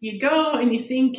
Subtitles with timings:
[0.00, 1.18] you go and you think,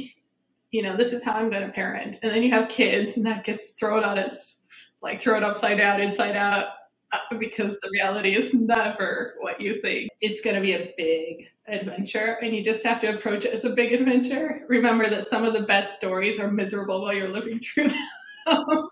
[0.72, 2.18] you know, this is how I'm going to parent.
[2.22, 4.58] And then you have kids and that gets thrown on its,
[5.02, 6.68] like thrown upside down, inside out,
[7.12, 10.10] uh, because the reality is never what you think.
[10.22, 13.66] It's going to be a big adventure and you just have to approach it as
[13.66, 14.66] a big adventure.
[14.68, 18.08] Remember that some of the best stories are miserable while you're living through them.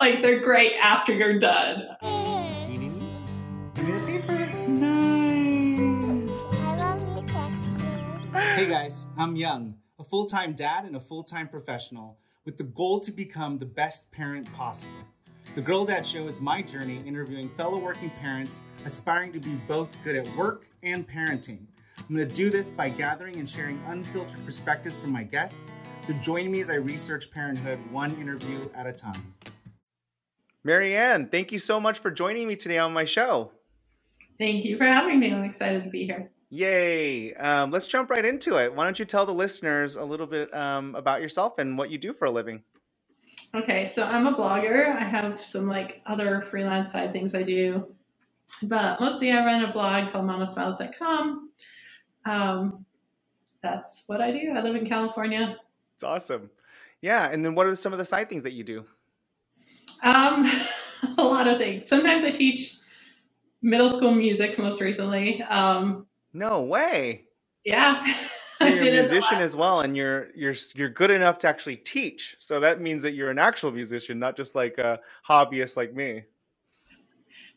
[0.00, 2.19] like they're great after you're done.
[8.70, 13.00] Guys, I'm Young, a full time dad and a full time professional with the goal
[13.00, 14.92] to become the best parent possible.
[15.56, 19.88] The Girl Dad Show is my journey interviewing fellow working parents aspiring to be both
[20.04, 21.66] good at work and parenting.
[21.98, 25.68] I'm going to do this by gathering and sharing unfiltered perspectives from my guests.
[26.02, 29.34] So join me as I research parenthood one interview at a time.
[30.64, 33.50] MaryAnne, thank you so much for joining me today on my show.
[34.38, 35.32] Thank you for having me.
[35.32, 36.30] I'm excited to be here.
[36.50, 37.32] Yay.
[37.34, 38.74] Um, let's jump right into it.
[38.74, 41.98] Why don't you tell the listeners a little bit um, about yourself and what you
[41.98, 42.62] do for a living?
[43.54, 44.94] Okay, so I'm a blogger.
[44.94, 47.94] I have some like other freelance side things I do,
[48.64, 51.50] but mostly I run a blog called mamasmiles.com.
[52.26, 52.84] Um,
[53.62, 54.52] that's what I do.
[54.56, 55.56] I live in California.
[55.94, 56.50] It's awesome.
[57.00, 58.84] Yeah, and then what are some of the side things that you do?
[60.02, 60.50] Um,
[61.18, 61.86] a lot of things.
[61.86, 62.76] Sometimes I teach
[63.62, 64.58] middle school music.
[64.58, 67.24] Most recently, um, No way.
[67.64, 68.14] yeah,
[68.52, 72.36] So you're a musician as well, and you're you're you're good enough to actually teach.
[72.40, 76.24] So that means that you're an actual musician, not just like a hobbyist like me.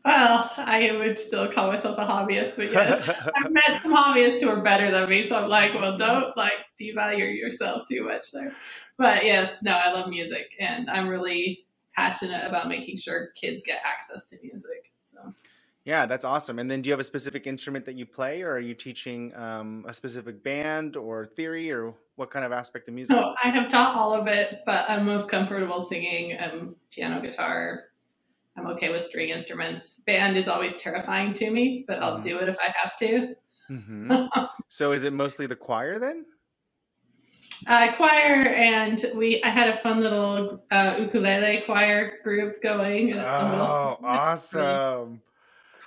[0.05, 4.49] Well, I would still call myself a hobbyist, but yes, I've met some hobbyists who
[4.49, 5.25] are better than me.
[5.25, 8.53] So I'm like, well, don't like devalue yourself too much there.
[8.97, 13.81] But yes, no, I love music, and I'm really passionate about making sure kids get
[13.85, 14.91] access to music.
[15.05, 15.31] So.
[15.85, 16.59] Yeah, that's awesome.
[16.59, 19.35] And then do you have a specific instrument that you play, or are you teaching
[19.35, 23.15] um, a specific band or theory, or what kind of aspect of music?
[23.17, 27.85] So I have taught all of it, but I'm most comfortable singing um, piano, guitar.
[28.55, 29.99] I'm okay with string instruments.
[30.05, 32.23] Band is always terrifying to me, but I'll Mhm.
[32.23, 33.35] do it if I have to.
[33.67, 34.13] hmm
[34.69, 36.25] So is it mostly the choir then?
[37.67, 43.07] Uh, choir, and we I had a fun little uh, ukulele choir group going.
[43.07, 43.97] middle Oh, school.
[44.13, 45.21] It's really awesome.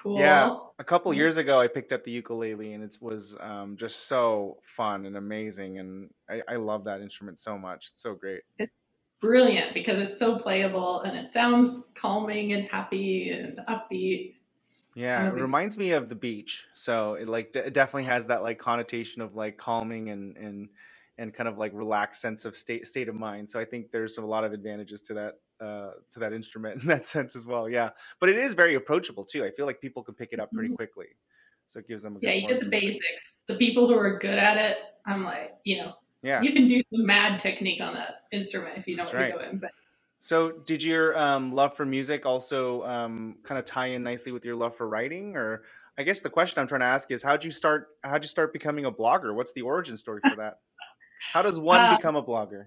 [0.06, 0.14] Cool.
[0.14, 1.16] Yeah, a couple Yeah.
[1.16, 5.16] years ago, I picked up the ukulele, and it was um, just so fun and
[5.16, 7.90] amazing, and I, I love that instrument so much.
[7.92, 8.42] It's so great.
[8.58, 8.72] It's
[9.20, 14.36] brilliant because it's so playable and it sounds calming and happy and upbeat.
[14.94, 16.66] Yeah, it reminds me of the beach.
[16.74, 20.70] So it like d- it definitely has that like connotation of like calming and and
[21.18, 23.48] and kind of like relaxed sense of state state of mind.
[23.50, 26.88] So I think there's a lot of advantages to that uh to that instrument in
[26.88, 27.68] that sense as well.
[27.68, 27.90] Yeah.
[28.20, 29.44] But it is very approachable too.
[29.44, 30.76] I feel like people can pick it up pretty Mhm.
[30.76, 31.06] quickly.
[31.66, 33.44] So it gives them a Yeah, you get the basics.
[33.48, 36.40] The people who are good at it, I'm like, you know, Yeah.
[36.42, 39.34] you can do some mad technique on that instrument if you know That's what right.
[39.34, 39.58] you're doing.
[39.58, 39.72] But
[40.18, 44.44] So, did your um, love for music also um, kind of tie in nicely with
[44.44, 45.36] your love for writing?
[45.36, 45.64] Or
[45.98, 47.88] I guess the question I'm trying to ask is, how'd you start?
[48.04, 49.34] How'd you start becoming a blogger?
[49.34, 50.60] What's the origin story for that?
[51.32, 52.66] How does one uh, become a blogger?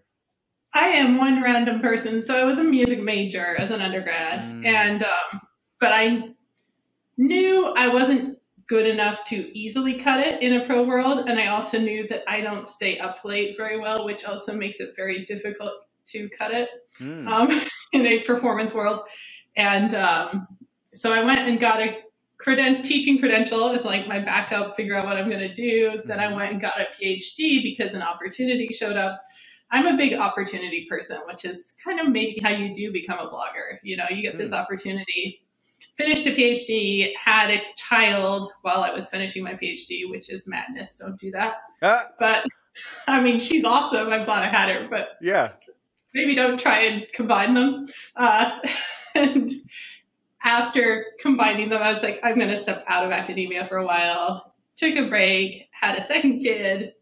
[0.74, 2.22] I am one random person.
[2.22, 5.42] So I was a music major as an undergrad, Mm, and um,
[5.80, 6.30] but I
[7.18, 11.48] knew I wasn't good enough to easily cut it in a pro world, and I
[11.48, 15.26] also knew that I don't stay up late very well, which also makes it very
[15.26, 15.74] difficult
[16.10, 19.02] to cut it mm, um, in a performance world.
[19.58, 20.48] And um,
[20.86, 21.98] so I went and got a
[22.46, 26.02] creden- teaching credential is like my backup, figure out what I'm going to do.
[26.06, 29.22] Then I mhm, went and got a PhD because an opportunity showed up.
[29.72, 33.30] I'm a big opportunity person, which is kind of maybe how you do become a
[33.30, 33.78] blogger.
[33.84, 34.54] You know, you get this mm.
[34.54, 35.44] opportunity,
[35.98, 40.98] finished a PhD, had a child while I was finishing my PhD, which is madness.
[40.98, 41.58] Don't do that.
[41.82, 42.46] Ah, But
[43.08, 44.10] I mean, she's awesome.
[44.10, 45.54] I'm glad I had her, but yeah.
[46.14, 47.86] maybe don't try and combine them.
[48.16, 48.60] Uh,
[49.16, 49.52] and
[50.44, 53.86] after combining them, I was like, I'm going to step out of academia for a
[53.86, 54.54] while.
[54.78, 56.94] Took a break, had a second kid,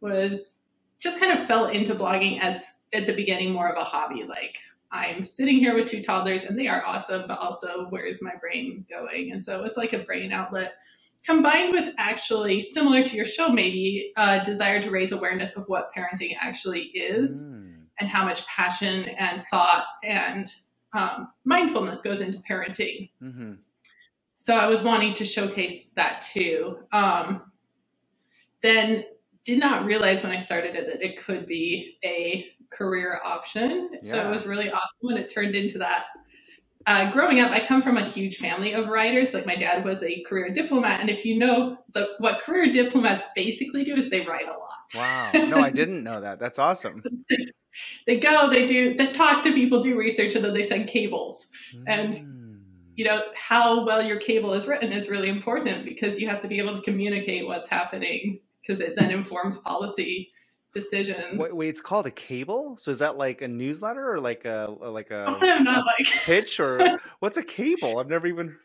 [0.00, 0.56] was
[0.98, 4.24] just kind of fell into blogging as at the beginning more of a hobby.
[4.24, 4.56] Like
[4.90, 8.84] I'm sitting here with two toddlers and they are awesome, but also where's my brain
[8.88, 9.32] going?
[9.32, 10.74] And so it was like a brain outlet
[11.24, 15.90] combined with actually similar to your show, maybe a desire to raise awareness of what
[15.96, 20.50] parenting actually is Mm, and how much passion and thought and
[20.92, 23.10] um, mindfulness goes into parenting.
[23.20, 23.58] mhm,
[24.36, 26.78] So I was wanting to showcase that too.
[26.92, 27.52] Um,
[28.62, 29.04] then
[29.44, 33.90] did not realize when I started it that it could be a career option.
[34.02, 36.06] So it was really awesome when it turned into that.
[36.86, 39.34] uh, growing up, I come from a huge family of writers.
[39.34, 43.24] Like my dad was a career diplomat, and if you know the, what career diplomats
[43.36, 44.78] basically do is they write a lot.
[44.92, 45.42] Wow.
[45.46, 46.38] No, I didn't know that.
[46.40, 47.06] That's awesome.
[48.06, 51.48] they go, they do, they talk to people, do research, and then they send cables.
[51.86, 52.60] And Mm.
[52.96, 56.48] you know how well your cable is written is really important because you have to
[56.48, 60.30] be able to communicate what's happening because it then informs policy
[60.74, 61.40] decisions.
[61.40, 62.76] Wait, wait, it's called a cable.
[62.76, 65.24] So is that like a newsletter or like a like a
[65.60, 66.06] not like.
[66.24, 67.98] pitch or what's a cable?
[67.98, 68.56] I've never even.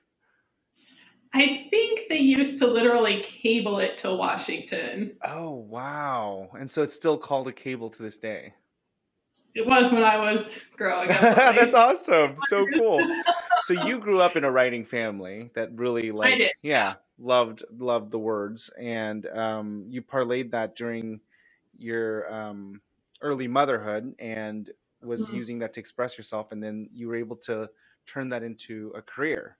[1.33, 5.17] I think they used to literally cable it to Washington.
[5.23, 6.49] Oh wow!
[6.57, 8.53] And so it's still called a cable to this day.
[9.55, 11.21] It was when I was growing up.
[11.35, 12.37] That's awesome.
[12.39, 12.99] So cool.
[13.63, 18.19] So you grew up in a writing family that really like yeah, loved loved the
[18.19, 21.21] words and um you parlayed that during
[21.77, 22.81] your um
[23.21, 24.71] early motherhood and
[25.01, 25.33] was Mhm.
[25.35, 27.69] using that to express yourself and then you were able to
[28.05, 29.57] turn that into a career.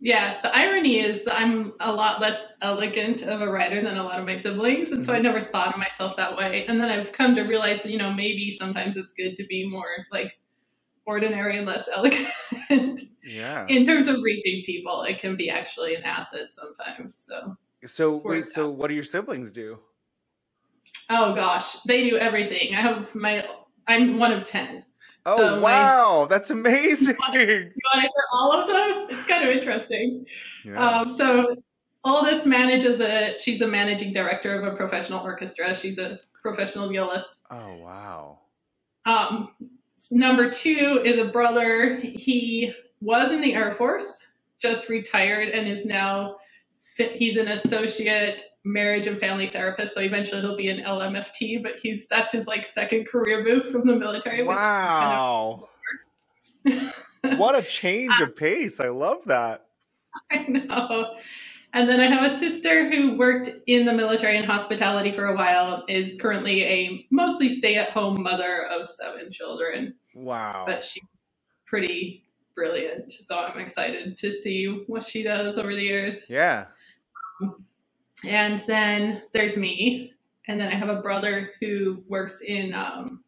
[0.00, 4.04] Yeah, the irony is that I'm a lot less elegant of a writer than a
[4.04, 5.24] lot of my siblings, and so I mm-hmm.
[5.24, 6.66] never thought of myself that way.
[6.66, 9.68] And then I've come to realize, that, you know, maybe sometimes it's good to be
[9.68, 10.38] more like
[11.04, 12.28] ordinary and less elegant.
[13.24, 13.66] Yeah.
[13.68, 17.26] In terms of reaching people, it can be actually an asset sometimes.
[17.26, 19.78] So, So wait, so what do your siblings do?
[21.10, 22.74] oh gosh, they do everything.
[22.74, 23.46] I have my,
[23.86, 24.84] I'm one of 10.
[25.28, 27.16] Oh So wow, that's amazing.
[27.16, 27.72] You want to hear
[28.32, 29.16] all of them?
[29.18, 30.24] It's kind of interesting.
[30.64, 31.00] Yeah.
[31.00, 31.56] Um, so
[32.04, 35.74] oldest manages a she's a managing director of a professional orchestra.
[35.74, 37.28] She's a professional violist.
[37.50, 38.38] oh wow.
[39.04, 39.50] Um,
[40.10, 41.96] number two is a brother.
[41.96, 44.26] He was in the Air Force,
[44.58, 46.36] just retired, and is now
[46.96, 49.94] he's an associate marriage and family therapist.
[49.94, 53.86] So eventually he'll be an LMFT, but he's that's his like second career move from
[53.86, 54.44] the military.
[54.44, 55.68] which is kind Wow.
[56.64, 58.80] of- what a change of pace.
[58.80, 59.66] I love that.
[60.32, 61.16] I know.
[61.74, 65.36] And then I have a sister who worked in the military and hospitality for a
[65.36, 70.64] while, is currently a mostly stay at home mother of seven children, Wow.
[70.66, 71.04] but she's
[71.66, 72.24] pretty
[72.56, 73.12] brilliant.
[73.12, 76.24] So I'm excited to see what she does over the years.
[76.28, 76.66] Yeah.
[77.42, 77.64] Um,
[78.24, 80.12] And then there's me.
[80.46, 83.22] And then I have a brother who works in um,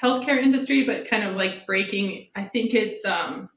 [0.00, 3.48] healthcare industry, but kind of like breaking, I think it's, um,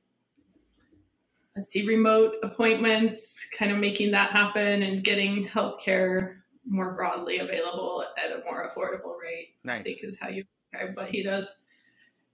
[1.56, 6.36] let's see, remote appointments, kind of making that happen and getting healthcare
[6.66, 9.50] more broadly available at a more affordable rate.
[9.68, 11.54] I think is how you describe what he does.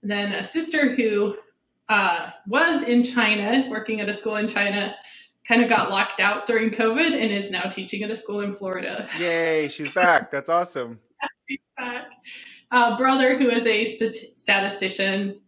[0.01, 1.35] And then a sister who
[1.89, 4.95] uh, was in China, working at a school in China,
[5.47, 8.53] kind of got locked out during COVID and is now teaching at a school in
[8.53, 9.07] Florida.
[9.19, 10.31] Yay, she's back.
[10.31, 10.99] That's awesome.
[11.77, 12.05] Back.
[12.71, 15.39] Uh, brother who is a stat- statistician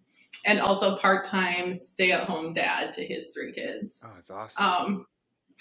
[0.45, 3.99] and also part-time stay-at-home dad to his three kids.
[4.05, 4.63] Oh, it's awesome.
[4.63, 5.05] Um,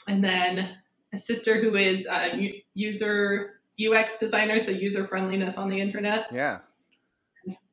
[0.06, 0.76] and then
[1.14, 6.26] a sister who is a u- user UX designer, so user friendliness on the internet.
[6.34, 6.58] yeah.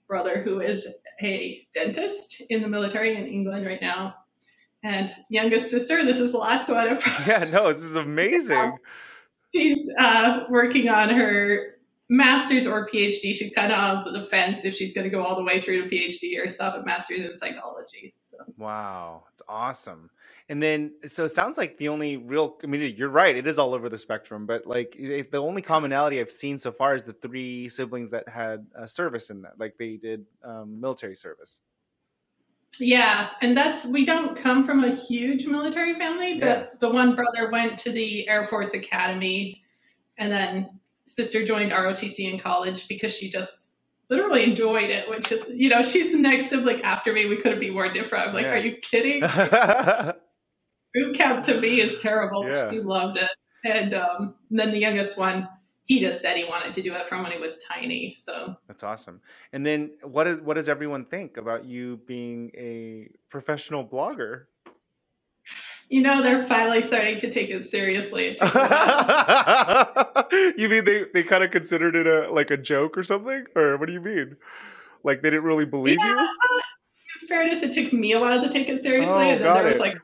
[0.08, 0.88] brother who is
[1.22, 4.16] a dentist in the military in England right now.
[4.84, 6.88] And youngest sister, this is the last one.
[6.88, 8.78] of- Yeah, no, this is amazing.
[9.56, 11.76] She's uh, working on her
[12.10, 13.34] master's or PhD.
[13.34, 15.84] She's kind of on the fence if she's going to go all the way through
[15.90, 18.14] to PhD or stop at master's in psychology.
[18.28, 20.10] So Wow, it's awesome.
[20.50, 23.60] And then, so it sounds like the only real, I mean, you're right, it is
[23.60, 27.14] all over the spectrum, but like the only commonality I've seen so far is the
[27.14, 31.60] three siblings that had service in that, like they did um, military service.
[32.80, 36.66] Yeah, and that's we don't come from a huge military family, but Yeah.
[36.80, 39.62] the one brother went to the Air Force Academy,
[40.18, 43.72] and then sister joined ROTC in college because she just
[44.10, 45.10] literally enjoyed it.
[45.10, 47.26] Which is, you know, she's the next sibling after me.
[47.26, 48.30] We couldn't be more different.
[48.30, 48.54] I'm like, Yeah.
[48.54, 49.22] are you kidding?
[50.94, 52.48] Boot camp to me is terrible.
[52.48, 52.70] Yeah.
[52.70, 53.30] She loved it,
[53.66, 55.48] and um, then the youngest one,
[55.86, 58.16] he just said he wanted to do it from when he was tiny.
[58.24, 59.22] So That's awesome.
[59.54, 64.44] And then, what is what does everyone think about you being a professional blogger?
[65.92, 68.38] you know, they're finally starting to take it seriously.
[70.58, 73.78] you mean they, they kind of considered it a like a joke or something, or
[73.78, 74.38] what do you mean?
[75.04, 76.30] Like they didn't really believe Yeah, you?
[77.22, 79.56] in fairness, it took me a while to take it seriously, Oh, and then got
[79.56, 79.82] there was it.
[79.82, 79.98] like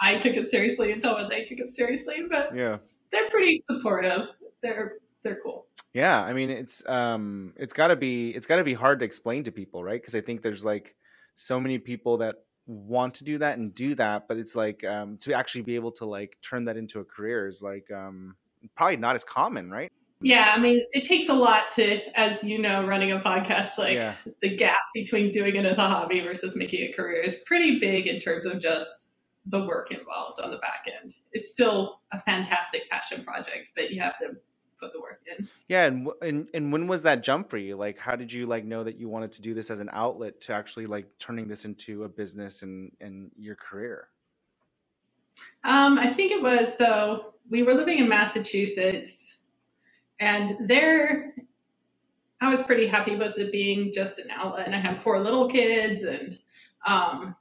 [0.00, 2.22] I took it seriously until when they took it seriously.
[2.30, 2.78] But Yeah.
[3.10, 4.28] they're pretty supportive.
[4.62, 5.66] They're they're cool.
[5.94, 9.04] Yeah, I mean it's um it's got to be it's got to be hard to
[9.04, 10.00] explain to people, right?
[10.00, 10.94] Because I think there's like
[11.34, 15.18] so many people that want to do that and do that, but it's like um
[15.18, 18.36] to actually be able to like turn that into a career is like um
[18.76, 19.90] probably not as common, right?
[20.24, 23.94] Yeah, I mean, it takes a lot to, as you know, running a podcast, like
[23.94, 24.14] Yeah.
[24.40, 28.06] the gap between doing it as a hobby versus making a career is pretty big
[28.06, 29.08] in terms of just
[29.46, 31.14] the work involved on the back end.
[31.32, 34.36] It's still a fantastic passion project, but you have to
[34.82, 35.48] put the work in.
[35.68, 37.76] Yeah, and, and and when was that jump for you?
[37.76, 40.40] Like, how did you like know that you wanted to do this as an outlet
[40.42, 44.08] to actually like turning this into a business and and your career?
[45.64, 49.36] Um, I think it was so we were living in Massachusetts,
[50.18, 51.34] and there
[52.40, 54.66] I was pretty happy with it being just an outlet.
[54.66, 56.38] And I had four little kids, and
[56.86, 57.36] um,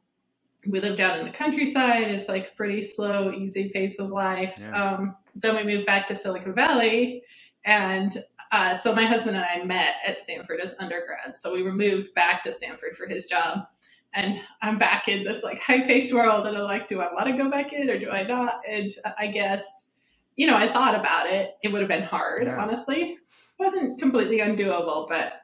[0.67, 2.03] we lived out in the countryside.
[2.11, 4.53] It's like pretty slow, easy pace of life.
[4.59, 4.95] Yeah.
[4.95, 7.23] Um, then we moved back to Silicon Valley,
[7.65, 11.41] and uh, so my husband and I met at Stanford as undergrads.
[11.41, 13.59] So we were moved back to Stanford for his job.
[14.13, 17.27] And I'm back in this like high paced world, and I'm like, do I want
[17.27, 18.61] to go back in or do I not?
[18.69, 19.63] And I guess,
[20.35, 21.51] you know, I thought about it.
[21.63, 22.61] It would have been hard, Yeah.
[22.61, 23.17] honestly.
[23.59, 25.40] wasn't completely undoable, but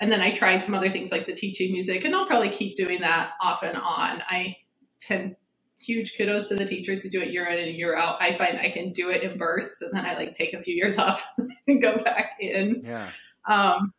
[0.00, 2.76] and then I tried some other things like the teaching music, and I'll probably keep
[2.76, 4.22] doing that off and on.
[4.28, 4.56] I
[5.00, 5.36] tend
[5.80, 8.20] huge kudos to the teachers who do it year in and year out.
[8.22, 10.74] I find I can do it in bursts, and then I like take a few
[10.74, 11.24] years off
[11.66, 12.82] and go back in.
[12.84, 13.10] Yeah.
[13.48, 13.92] Um,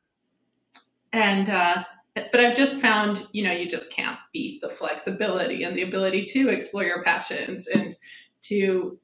[1.11, 1.83] and uh,
[2.15, 6.27] but I've just found, you know, you just can't beat the flexibility and the ability
[6.27, 7.95] to explore your passions and
[8.43, 8.99] to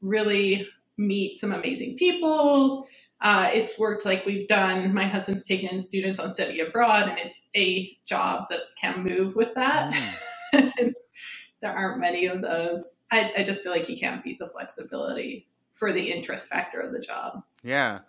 [0.00, 0.66] really
[0.96, 2.86] meet some amazing people.
[3.20, 4.94] Uh, it's worked like we've done.
[4.94, 9.34] My husband's taken in students on study abroad, and it's a job that can move
[9.34, 9.92] with that.
[10.54, 10.92] Mm.
[11.60, 12.84] there aren't many of those.
[13.10, 16.92] I, I just feel like you can't beat the flexibility for the interest factor of
[16.92, 17.42] the job.
[17.64, 18.00] Yeah,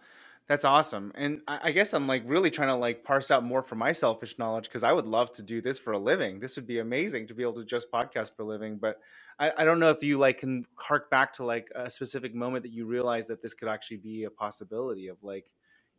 [0.48, 1.12] that's awesome.
[1.16, 3.92] And I, I guess I'm like really trying to like parse out more for my
[3.92, 6.40] selfish knowledge because I would love to do this for a living.
[6.40, 8.78] This would be amazing to be able to just podcast for a living.
[8.78, 9.00] But
[9.40, 12.64] I, I don't know if you like can hark back to like a specific moment
[12.64, 15.52] that you realized that this could actually be a possibility of like,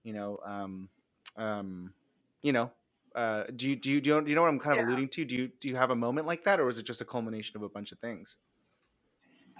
[0.02, 0.90] you know, um,
[1.36, 1.94] um,
[2.42, 2.72] you know,
[3.14, 4.78] uh, do you do you do you know, do you know what I'm kind of
[4.78, 4.84] Yeah.
[4.86, 5.24] alluding to?
[5.24, 7.56] Do you do you have a moment like that, or was it just a culmination
[7.56, 8.36] of a bunch of things?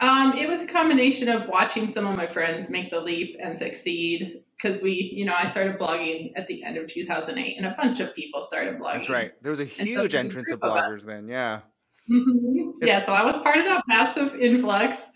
[0.00, 3.56] Um, it was a combination of watching some of my friends make the leap and
[3.56, 7.74] succeed because we, you know, I started blogging at the end of 2008 and a
[7.76, 8.94] bunch of people started blogging.
[8.94, 9.32] That's right.
[9.42, 11.28] There was a huge a entrance of group of bloggers then.
[11.28, 11.62] Yeah.
[12.08, 12.72] Mhm.
[12.82, 15.10] yeah, so I was part of that massive influx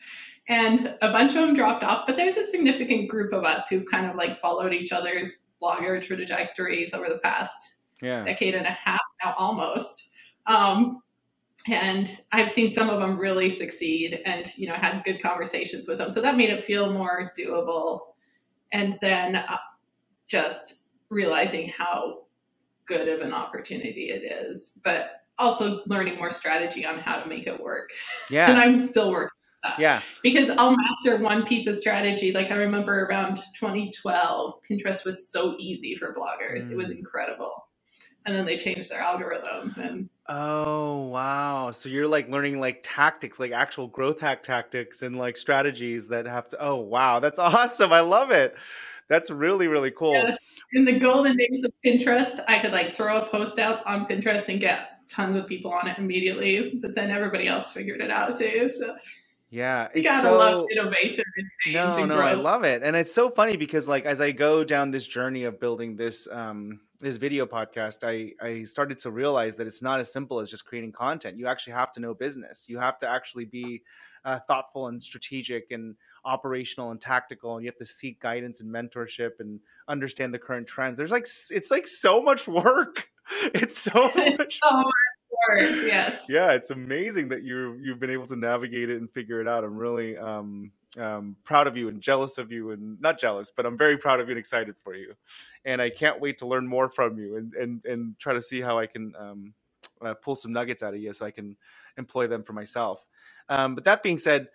[0.48, 3.86] and a bunch of them dropped off, but there's a significant group of us who've
[3.86, 7.56] kind of like followed each other's blogger trajectories over the past
[8.02, 8.24] Yeah.
[8.24, 10.10] decade and a half now almost.
[10.46, 11.02] Um,
[11.68, 15.98] and I've seen some of them really succeed and, you know, had good conversations with
[15.98, 16.10] them.
[16.10, 18.00] So that made it feel more doable.
[18.72, 19.56] And then uh,
[20.26, 22.26] just realizing how
[22.86, 27.46] good of an opportunity it is, but also learning more strategy on how to make
[27.46, 27.90] it work.
[28.30, 28.48] Yeah.
[28.50, 29.30] and I'm still working
[29.78, 30.02] Yeah.
[30.22, 32.32] because I'll master one piece of strategy.
[32.32, 36.70] Like I remember around 2012, Pinterest was so easy for bloggers.
[36.70, 36.98] It was Mm.
[36.98, 37.52] incredible.
[38.26, 41.70] And then they changed their algorithm and Oh wow!
[41.70, 46.24] So you're like learning like tactics, like actual growth hack tactics and like strategies that
[46.24, 46.56] have to.
[46.58, 47.92] Oh wow, that's awesome!
[47.92, 48.54] I love it.
[49.10, 50.14] That's really really cool.
[50.14, 50.34] Yeah.
[50.72, 54.48] in the golden days of Pinterest, I could like throw a post out on Pinterest
[54.48, 56.78] and get tons of people on it immediately.
[56.82, 58.70] But then everybody else figured it out too.
[58.76, 58.96] So
[59.50, 60.38] Yeah, you gotta so.
[60.38, 62.26] love innovation and change No, and no, growth.
[62.28, 65.44] I love it, and it's so funny because like as I go down this journey
[65.44, 70.00] of building this um this video podcast, I I started to realize that it's not
[70.00, 71.38] as simple as just creating content.
[71.38, 72.66] You actually have to know business.
[72.68, 73.82] You have to actually be
[74.24, 75.94] uh, thoughtful and strategic and
[76.24, 80.66] operational and tactical, and you have to seek guidance and mentorship and understand the current
[80.66, 80.96] trends.
[80.98, 83.08] There's like it's like so much work.
[83.54, 84.82] It's so much so
[85.48, 85.70] work.
[85.84, 86.24] Yes.
[86.28, 89.64] yeah it's amazing that you you've been able to navigate it and figure it out
[89.64, 93.66] i'm really um, um proud of you and jealous of you and not jealous but
[93.66, 95.14] i'm very proud of you and excited for you
[95.64, 98.60] and i can't wait to learn more from you and and and try to see
[98.60, 99.54] how i can um
[100.02, 101.56] uh, pull some nuggets out of you so i can
[101.98, 103.06] employ them for myself
[103.48, 104.48] um but that being said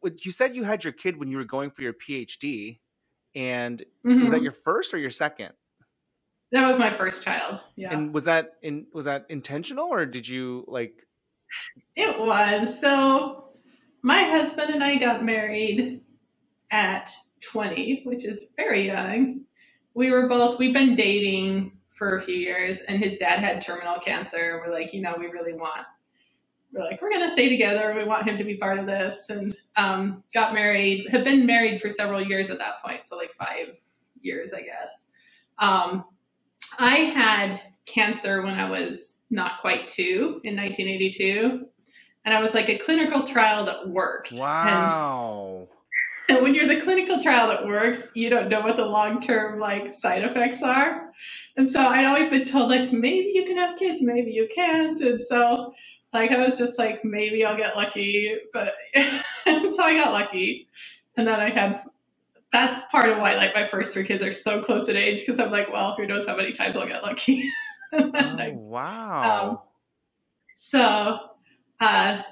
[0.00, 2.78] what you said you had your kid when you were going for your phd
[3.34, 3.84] and
[4.20, 4.42] was that Mhm.
[4.42, 5.52] your first or your second
[6.54, 7.58] That was my first child.
[7.74, 7.92] Yeah.
[7.92, 11.04] and was that in was that intentional or did you like
[11.96, 12.80] It was.
[12.80, 13.48] So
[14.02, 16.02] my husband and I got married
[16.70, 19.40] at 20, which is very young.
[19.94, 23.98] We were both, we've been dating for a few years, and his dad had terminal
[23.98, 24.62] cancer.
[24.64, 25.86] We're like, you know, we really want,
[26.72, 27.94] we're like, we're going to stay together.
[27.96, 29.24] We want him to be part of this.
[29.28, 33.06] And um, got married, had been married for several years at that point.
[33.06, 33.74] So like five
[34.20, 35.02] years, I guess.
[35.58, 36.04] Um,
[36.78, 41.66] I had cancer when I was not quite two in 1982.
[42.26, 44.30] And I was like a clinical trial that worked.
[44.30, 45.68] And wow
[46.28, 49.58] and when you're the clinical trial that works, you don't know what the long term
[49.58, 51.10] like side effects are.
[51.56, 55.00] And so I'd always been told like maybe you can have kids, maybe you can't.
[55.00, 55.74] And so
[56.12, 60.68] like I was just like maybe I'll get lucky, but so I got lucky.
[61.16, 61.82] And then I had
[62.54, 65.40] that's part of why like my first three kids are so close in age because
[65.40, 67.50] I'm like, well, who knows how many times I'll get lucky.
[67.92, 69.50] oh, wow.
[69.50, 69.58] Um,
[70.54, 71.18] so,
[71.80, 72.22] uh,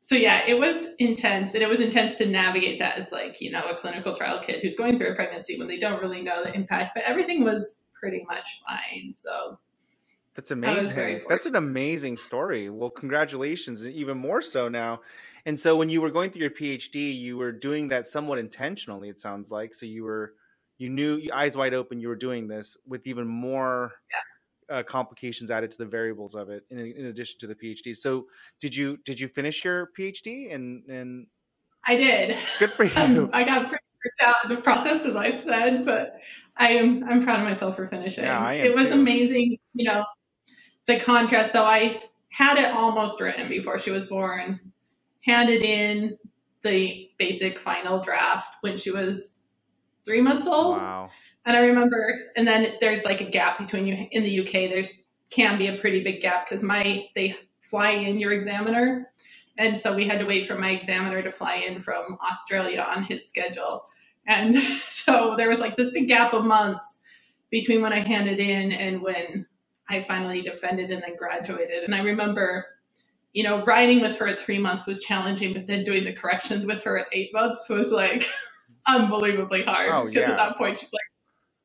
[0.00, 3.50] so yeah, it was intense, and it was intense to navigate that as like you
[3.50, 6.42] know a clinical trial kid who's going through a pregnancy when they don't really know
[6.42, 9.14] the impact, but everything was pretty much fine.
[9.14, 9.58] So
[10.34, 11.20] that's amazing.
[11.28, 12.70] That's an amazing story.
[12.70, 15.00] Well, congratulations, and even more so now.
[15.46, 19.08] And so, when you were going through your PhD, you were doing that somewhat intentionally.
[19.08, 20.34] It sounds like so you were,
[20.78, 22.00] you knew eyes wide open.
[22.00, 24.16] You were doing this with even more yeah
[24.70, 27.94] uh, complications added to the variables of it in, in addition to the PhD.
[27.96, 28.26] So
[28.60, 31.26] did you did you finish your PhD and and
[31.84, 32.38] I did.
[32.58, 33.30] Good for you.
[33.32, 36.20] I got pretty freaked out in the process, as I said, but
[36.56, 38.24] I am I'm proud of myself for finishing.
[38.24, 38.92] Yeah, I am it was too.
[38.92, 40.04] amazing, you know,
[40.86, 41.52] the contrast.
[41.52, 44.60] So I had it almost written before she was born,
[45.22, 46.18] handed in
[46.62, 49.36] the basic final draft when she was
[50.04, 50.76] three months old.
[50.76, 51.10] Wow.
[51.46, 54.70] And I remember, and then there's like a gap between you in the UK.
[54.70, 59.10] There's can be a pretty big gap because my they fly in your examiner,
[59.58, 63.04] and so we had to wait for my examiner to fly in from Australia on
[63.04, 63.82] his schedule,
[64.26, 64.56] and
[64.88, 66.98] so there was like this big gap of months
[67.50, 69.46] between when I handed in and when
[69.88, 71.82] I finally defended and then graduated.
[71.82, 72.66] And I remember,
[73.32, 76.66] you know, writing with her at three months was challenging, but then doing the corrections
[76.66, 78.28] with her at eight months was like
[78.86, 80.30] unbelievably hard oh, because yeah.
[80.30, 81.00] at that point she's like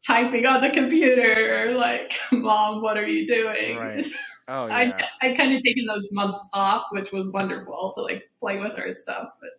[0.06, 3.78] typing on the computer, like, Mom, what are you doing?
[3.78, 4.08] Right.
[4.48, 5.08] Oh, yeah.
[5.22, 8.74] I I kind of taken those months off, which was wonderful to like play with
[8.74, 9.30] her and stuff.
[9.42, 9.50] But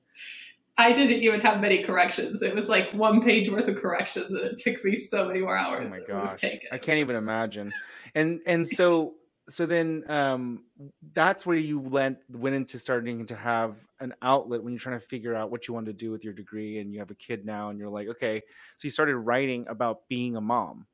[0.79, 2.41] I didn't even have many corrections.
[2.41, 5.57] It was like one page worth of corrections, and it took me so many more
[5.57, 5.89] hours.
[5.89, 7.73] Oh my gosh, I can't even imagine.
[8.15, 9.15] And and so
[9.49, 10.65] so then um,
[11.13, 15.07] that's where you went went into starting to have an outlet when you're trying to
[15.07, 17.45] figure out what you want to do with your degree and you have a kid
[17.45, 18.43] now and you're like okay.
[18.77, 20.87] So you started writing about being a mom.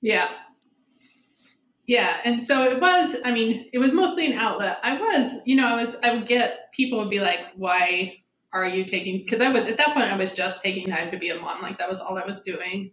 [0.00, 0.30] Yeah.
[1.86, 4.78] Yeah and so it was i mean it was mostly an outlet.
[4.82, 8.16] I was you know i was i would get people would be like why
[8.54, 11.18] are you taking because i was at that point i was just taking time to
[11.18, 12.92] be a mom like that was all i was doing.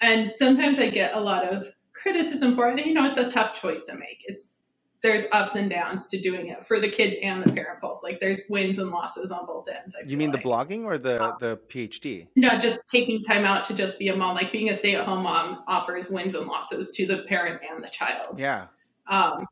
[0.00, 1.66] And sometimes i get a lot of
[2.00, 2.84] criticism for it.
[2.84, 4.24] You know, it's a tough choice to make.
[4.26, 4.58] It's
[5.02, 8.02] there's ups and downs to doing it for the kids and the parent both.
[8.02, 9.94] Like there's wins and losses on both ends.
[10.06, 10.42] you mean like.
[10.42, 12.26] the blogging or the um, the PhD?
[12.36, 14.34] No, just taking time out to just be a mom.
[14.34, 17.82] Like being a stay at home mom offers wins and losses to the parent and
[17.82, 18.38] the child.
[18.38, 18.66] Yeah.
[19.08, 19.46] Um,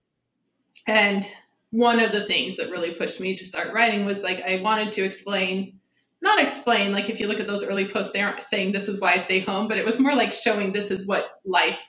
[0.87, 1.27] and
[1.71, 4.93] one of the things that really pushed me to start writing was like I wanted
[4.95, 5.79] to explain
[6.21, 8.99] not explain like if you look at those early posts they aren't saying this is
[8.99, 11.81] why I stay home but it was more like showing this is what life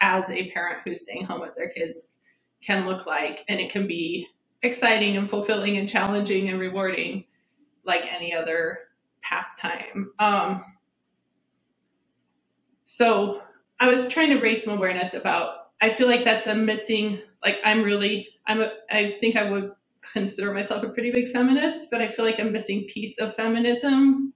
[0.00, 2.08] as a parent who's staying home with their kids
[2.62, 3.44] can look like.
[3.48, 4.26] And it can be
[4.62, 7.24] exciting and fulfilling and challenging and rewarding
[7.84, 8.80] like any other
[9.22, 10.10] pastime.
[10.18, 10.64] Um,
[12.84, 13.42] so
[13.80, 17.58] I was trying to raise some awareness about, I feel like that's a missing, like
[17.64, 19.72] I'm really, I'm a, I think I would
[20.12, 24.32] consider myself a pretty big feminist, but I feel like a missing piece of feminism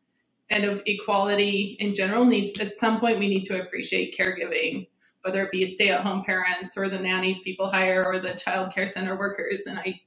[0.50, 4.86] and of equality in general needs, at some point we need to appreciate caregiving
[5.22, 9.16] whether it be stay-at-home parents or the nannies people hire or the child care center
[9.16, 9.66] workers.
[9.66, 10.00] And I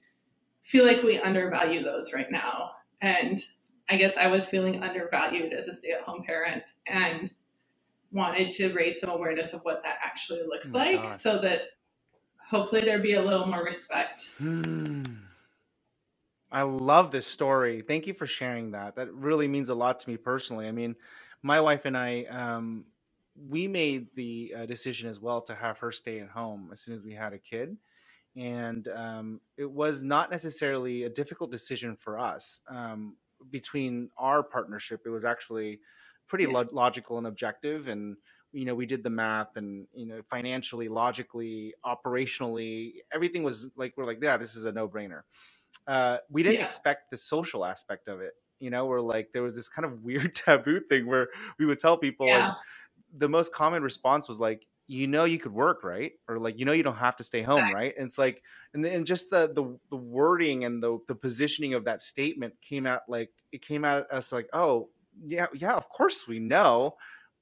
[0.62, 2.72] feel like we undervalue those right now.
[3.02, 3.42] And
[3.90, 7.30] I guess I was feeling undervalued as a stay-at-home parent and
[8.12, 11.62] wanted to raise some awareness of what that actually looks oh like so that
[12.50, 14.30] hopefully there'd be a little more respect.
[14.38, 15.04] Hmm.
[16.52, 17.82] I love this story.
[17.82, 18.96] Thank you for sharing that.
[18.96, 20.68] That really means a lot to me personally.
[20.68, 20.96] I mean,
[21.42, 22.86] my wife and I, um,
[23.36, 26.94] we made the uh, decision as well to have her stay at home as soon
[26.94, 27.78] as we had a kid.
[28.36, 32.62] And um, it was not necessarily a difficult decision for us.
[32.68, 33.16] Um,
[33.50, 35.80] between our partnership, it was actually
[36.28, 37.88] pretty lo- logical and objective.
[37.88, 38.18] And,
[38.52, 43.94] you know, we did the math and, you know, financially, logically, operationally, everything was like,
[43.96, 45.22] we're like, yeah, this is a no brainer.
[45.88, 46.66] Uh, we didn't yeah.
[46.66, 48.34] expect the social aspect of it.
[48.60, 51.28] You know, where like there was this kind of weird taboo thing where
[51.60, 52.48] we would tell people, yeah.
[52.48, 52.56] and,
[53.18, 56.12] the most common response was like, you know, you could work, right?
[56.28, 57.94] Or like, you know, you don't have to stay home, right?
[57.98, 61.86] And it's like, and then just the the the wording and the the positioning of
[61.86, 64.90] that statement came out like it came out as like, oh
[65.26, 66.96] yeah, yeah, of course we know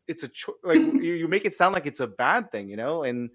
[0.07, 2.77] it's a cho- like you, you make it sound like it's a bad thing, you
[2.77, 3.31] know, and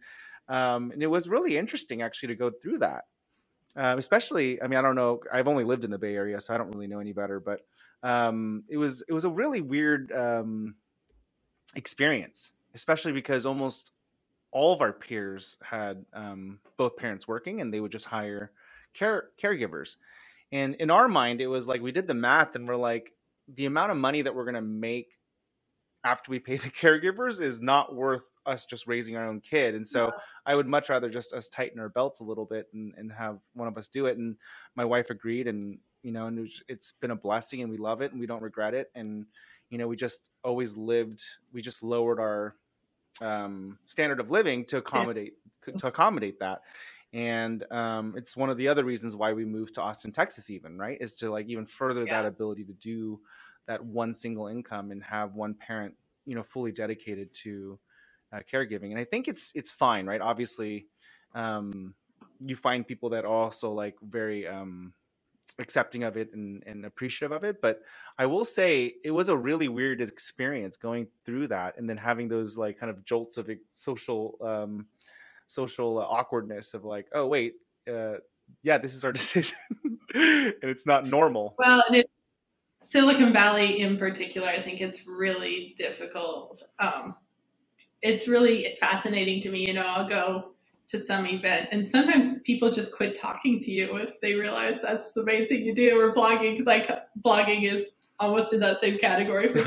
[0.49, 3.05] um, and it was really interesting actually to go through that.
[3.77, 5.21] uh, especially, I mean, I don't know.
[5.33, 7.41] I've only lived in the Bay Area, so I don't really know any better.
[7.41, 7.63] But
[8.03, 10.77] um, it was it was a really weird um,
[11.75, 13.93] experience, especially because almost
[14.51, 18.53] all of our peers had um, both parents working, and they would just hire
[18.95, 19.97] care caregivers.
[20.51, 23.13] And in our mind, it was like we did the math, and we're like,
[23.57, 25.19] the amount of money that we're going to make
[26.05, 29.75] after we pay the caregivers is not worth us just raising our own kid.
[29.75, 30.13] And so yeah.
[30.47, 33.39] I would much rather just us tighten our belts a little bit and, and have
[33.55, 34.17] one of us do it.
[34.17, 34.37] And
[34.75, 38.13] my wife agreed and, you know, and it's been a blessing and we love it
[38.13, 38.91] and we don't regret it.
[38.95, 39.27] And,
[39.71, 42.55] you know, we just always lived, we just lowered our
[43.21, 45.35] um, standard of living to accommodate,
[45.67, 45.75] yeah.
[45.75, 46.63] to accommodate that.
[47.13, 50.77] And um, it's one of the other reasons why we moved to Austin, Texas, even
[50.77, 52.23] right, is to like even further yeah.
[52.23, 53.21] that ability to do
[53.67, 55.95] that one single income and have one parent,
[56.27, 57.79] you know, fully dedicated to
[58.33, 58.91] uh, caregiving.
[58.91, 60.21] And I think it's it's fine, right?
[60.21, 60.87] Obviously,
[61.35, 61.95] um,
[62.45, 64.93] you find people that are also like very um,
[65.59, 67.61] accepting of it and, and appreciative of it.
[67.61, 67.83] But
[68.19, 72.29] I will say it was a really weird experience going through that and then having
[72.29, 74.87] those like kind of jolts of social um,
[75.47, 77.55] social awkwardness of like, oh wait,
[77.93, 78.15] uh,
[78.63, 79.57] yeah, this is our decision,
[80.15, 81.55] and it's not normal.
[81.59, 82.11] Well, and it,
[82.83, 86.63] Silicon Valley in particular, I think it's really difficult.
[86.79, 87.15] Um,
[88.01, 89.67] it's really fascinating to me.
[89.67, 90.53] You know, I'll go
[90.91, 91.69] to some event.
[91.71, 95.63] And sometimes people just quit talking to you if they realize that's the main thing
[95.63, 96.01] you do.
[96.01, 96.89] Or blogging like
[97.23, 99.53] blogging is almost in that same category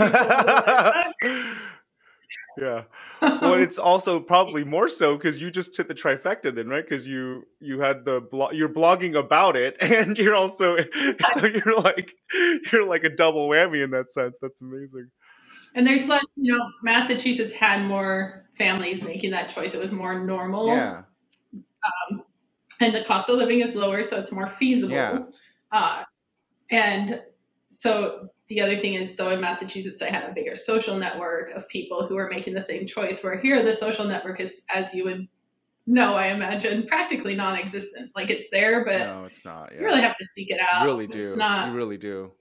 [2.57, 2.83] yeah.
[3.21, 6.83] Well it's also probably more so because you just hit the trifecta then right?
[6.83, 10.77] Because you you had the blog you're blogging about it and you're also
[11.33, 12.13] so you're like
[12.71, 14.37] you're like a double whammy in that sense.
[14.41, 15.09] That's amazing.
[15.75, 19.73] And there's like you know massachusetts had more families making that choice.
[19.73, 20.67] It was more normal.
[20.67, 21.03] Yeah
[21.85, 22.23] um,
[22.79, 25.19] and the cost of living is lower so it's more feasible yeah.
[25.71, 26.03] uh,
[26.69, 27.21] and
[27.71, 31.67] so the other thing is, so in Massachusetts, I had a bigger social network of
[31.69, 33.23] people who are making the same choice.
[33.23, 35.27] Where here, the social network is, as you would
[35.87, 38.11] know, I imagine, practically non-existent.
[38.13, 39.71] Like it's there, but no, it's not.
[39.71, 39.79] Yeah.
[39.79, 40.81] You really have to seek it out.
[40.81, 41.23] You really do.
[41.23, 41.69] It's not.
[41.69, 42.33] You really do.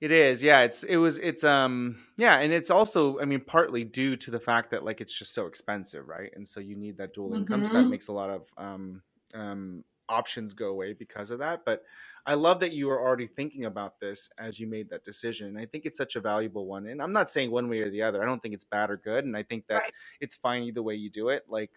[0.00, 0.60] It is, yeah.
[0.62, 4.40] It's it was it's um yeah, and it's also I mean partly due to the
[4.40, 6.30] fact that like it's just so expensive, right?
[6.34, 7.72] And so you need that dual income, mm-hmm.
[7.72, 9.02] so that makes a lot of um
[9.34, 11.64] um options go away because of that.
[11.64, 11.82] But
[12.26, 15.48] I love that you were already thinking about this as you made that decision.
[15.48, 16.86] And I think it's such a valuable one.
[16.86, 18.22] And I'm not saying one way or the other.
[18.22, 19.24] I don't think it's bad or good.
[19.24, 19.92] And I think that right.
[20.20, 21.44] it's fine either way you do it.
[21.48, 21.70] Like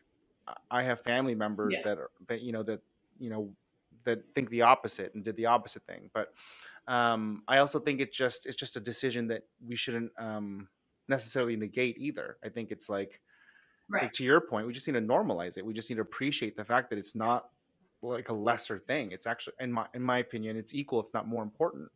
[0.69, 1.83] I have family members yeah.
[1.85, 2.81] that are that you know that
[3.19, 3.53] you know
[4.05, 6.09] that think the opposite and did the opposite thing.
[6.13, 6.33] But
[6.87, 10.67] um, I also think it's just it's just a decision that we shouldn't um,
[11.07, 12.37] necessarily negate either.
[12.43, 13.21] I think it's like,
[13.89, 14.03] right.
[14.03, 15.65] like to your point, we just need to normalize it.
[15.65, 17.49] We just need to appreciate the fact that it's not
[18.01, 19.11] like a lesser thing.
[19.11, 21.89] It's actually, in my in my opinion, it's equal, if not more important,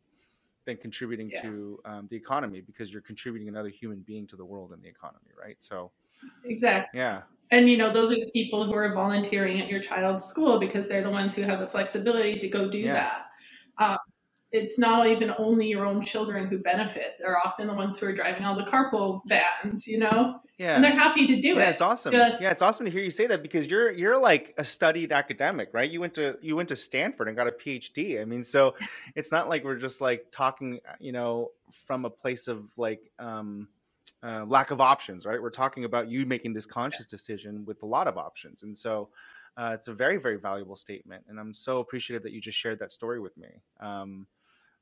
[0.64, 1.42] than contributing yeah.
[1.42, 4.88] to um, the economy because you're contributing another human being to the world and the
[4.88, 5.56] economy, right?
[5.62, 5.90] So,
[6.44, 6.98] exactly.
[6.98, 7.22] Yeah.
[7.50, 10.86] And you know, those are the people who are volunteering at your child's school because
[10.86, 12.92] they're the ones who have the flexibility to go do yeah.
[12.92, 13.84] that.
[13.84, 13.98] Um,
[14.50, 17.16] it's not even only your own children who benefit.
[17.18, 20.40] They're often the ones who are driving all the carpool vans, you know?
[20.58, 20.74] Yeah.
[20.74, 21.58] And they're happy to do yeah, it.
[21.58, 22.12] Yeah, it's awesome.
[22.12, 25.12] Just, yeah, it's awesome to hear you say that because you're you're like a studied
[25.12, 25.88] academic, right?
[25.88, 28.20] You went to you went to Stanford and got a PhD.
[28.20, 28.74] I mean, so
[29.14, 31.52] it's not like we're just like talking, you know,
[31.86, 33.68] from a place of like um
[34.22, 35.40] uh, lack of options, right?
[35.40, 38.62] We're talking about you making this conscious decision with a lot of options.
[38.62, 39.08] And so
[39.56, 41.24] uh, it's a very, very valuable statement.
[41.28, 43.48] And I'm so appreciative that you just shared that story with me.
[43.80, 44.26] Um,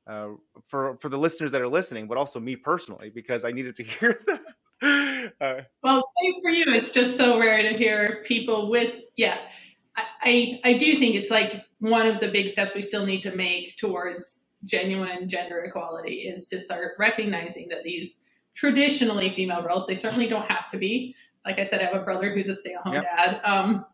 [0.07, 0.29] uh,
[0.69, 3.83] for for the listeners that are listening, but also me personally, because I needed to
[3.83, 5.33] hear that.
[5.41, 6.65] Uh, well, same for you.
[6.67, 9.39] It's just so rare to hear people with yeah.
[10.21, 13.35] I, I do think it's like one of the big steps we still need to
[13.35, 18.17] make towards genuine gender equality is to start recognizing that these
[18.57, 21.15] traditionally female roles, they certainly don't have to be.
[21.45, 23.03] Like I said, I have a brother who's a stay-at-home yep.
[23.03, 23.41] dad.
[23.45, 23.85] Um,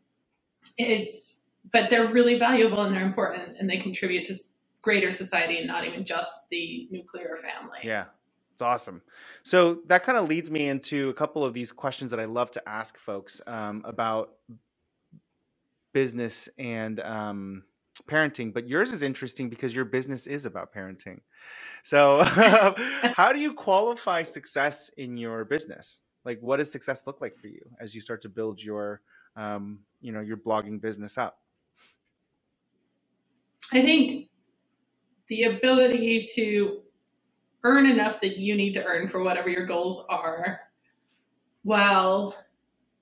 [0.78, 4.36] it's but they're really valuable and they're important and they contribute to
[4.82, 7.80] greater society and not even just the nuclear family.
[7.84, 8.06] Yeah.
[8.54, 9.02] It's awesome.
[9.42, 12.52] So that kind of leads me into a couple of these questions that I love
[12.52, 14.34] to ask folks um, about
[15.92, 17.64] business and um,
[18.08, 18.54] parenting.
[18.54, 21.22] But yours is interesting because your business is about parenting.
[21.84, 26.02] So, how do you qualify success in your business?
[26.26, 29.02] Like, what does success look like for you as you start to build your,
[29.36, 31.40] um, you know, your blogging business up?
[33.72, 34.30] I think
[35.28, 36.82] the ability to
[37.64, 40.60] earn enough that you need to earn for whatever your goals are
[41.64, 42.36] while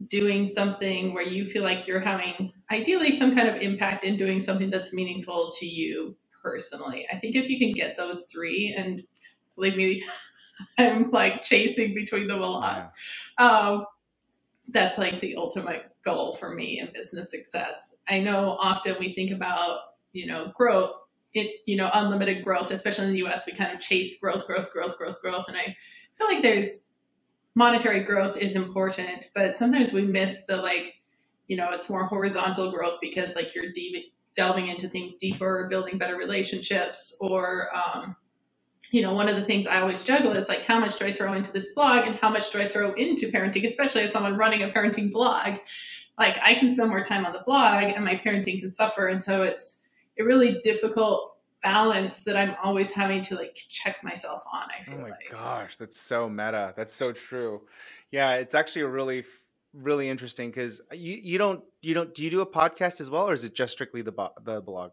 [0.07, 4.39] doing something where you feel like you're having ideally some kind of impact in doing
[4.39, 7.07] something that's meaningful to you personally.
[7.11, 9.03] I think if you can get those three, and
[9.55, 10.03] believe me,
[10.77, 12.93] I'm like chasing between them a lot.
[13.37, 13.85] Um,
[14.69, 17.95] that's like the ultimate goal for me in business success.
[18.09, 19.79] I know often we think about,
[20.13, 20.91] you know, growth,
[21.33, 24.71] it, you know, unlimited growth, especially in the US, we kind of chase growth, growth,
[24.71, 25.45] growth, growth, growth.
[25.47, 25.75] And I
[26.17, 26.83] feel like there's
[27.55, 30.95] monetary growth is important, but sometimes we miss the like,
[31.47, 35.97] you know, it's more horizontal growth because like you're deep, delving into things deeper, building
[35.97, 38.15] better relationships, or um,
[38.89, 41.13] you know, one of the things I always juggle is like, how much do I
[41.13, 44.35] throw into this blog and how much do I throw into parenting, especially as someone
[44.37, 45.59] running a parenting blog.
[46.17, 49.07] Like, I can spend more time on the blog and my parenting can suffer.
[49.07, 49.79] And so it's
[50.19, 54.63] a really difficult balance that I'm always having to like check myself on.
[54.77, 55.29] I feel oh my like.
[55.29, 56.73] gosh, that's so meta.
[56.75, 57.61] That's so true.
[58.09, 59.23] Yeah, it's actually a really
[59.73, 63.29] really interesting because you you don't you don't do you do a podcast as well
[63.29, 64.91] or is it just strictly the the blog?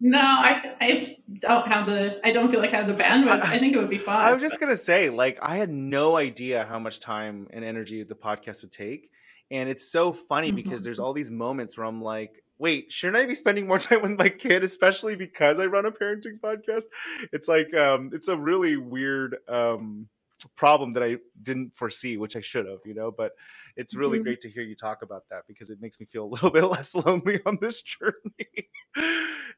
[0.00, 2.20] No, I, I don't have the.
[2.24, 3.42] I don't feel like I have the bandwidth.
[3.42, 4.20] I, I think it would be fun.
[4.20, 8.02] I was just gonna say, like, I had no idea how much time and energy
[8.02, 9.10] the podcast would take,
[9.50, 10.56] and it's so funny mm-hmm.
[10.56, 14.02] because there's all these moments where I'm like, wait, shouldn't I be spending more time
[14.02, 16.84] with my kid, especially because I run a parenting podcast?
[17.32, 20.08] It's like, um, it's a really weird um
[20.56, 23.10] problem that I didn't foresee, which I should have, you know.
[23.10, 23.32] But
[23.76, 24.24] it's really mm-hmm.
[24.24, 26.64] great to hear you talk about that because it makes me feel a little bit
[26.64, 28.68] less lonely on this journey.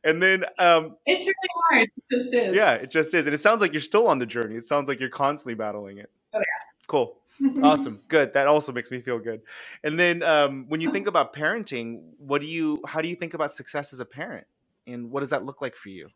[0.05, 1.35] and then um, it's really
[1.71, 1.89] hard.
[1.97, 2.57] It just is.
[2.57, 3.27] Yeah, it just is.
[3.27, 4.57] And it sounds like you're still on the journey.
[4.57, 6.11] It sounds like you're constantly battling it.
[6.33, 6.45] Oh yeah.
[6.87, 7.19] Cool.
[7.63, 8.01] awesome.
[8.09, 8.33] Good.
[8.33, 9.43] That also makes me feel good.
[9.85, 13.35] And then um, when you think about parenting, what do you how do you think
[13.35, 14.47] about success as a parent?
[14.87, 16.09] And what does that look like for you?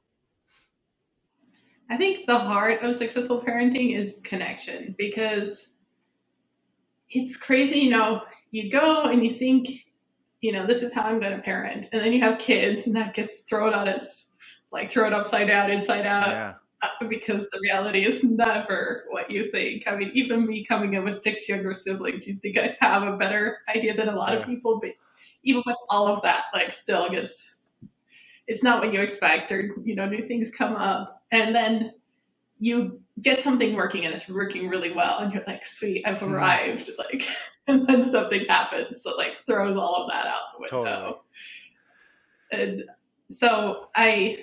[1.91, 5.69] I think the heart of successful parenting is connection because
[7.11, 9.68] it's crazy, you know, you go and you think,
[10.40, 11.88] you know, this is how I'm going to parent.
[11.92, 14.27] And then you have kids and that gets thrown on its,
[14.73, 16.29] like thrown upside down, inside out.
[16.29, 16.55] Yeah.
[16.83, 19.87] Uh, because the reality is never what you think.
[19.87, 23.18] I mean, even me coming in with six younger siblings, you think I'd have a
[23.18, 24.38] better idea than a lot yeah.
[24.38, 24.92] of people, but
[25.42, 27.55] even with all of that, like still gets,
[28.46, 31.23] it's not what you expect or, you know, new things come up.
[31.31, 31.92] And then
[32.59, 36.33] you get something working and it's working really well and you're like sweet i've hmm.
[36.33, 37.27] arrived like
[37.66, 41.23] and then something happens that like throws all of that out the window
[42.51, 42.73] totally.
[42.73, 42.85] and
[43.31, 44.38] so i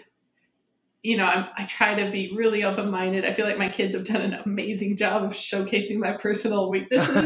[1.02, 4.06] you know I'm, i try to be really open-minded i feel like my kids have
[4.06, 7.16] done an amazing job of showcasing my personal weaknesses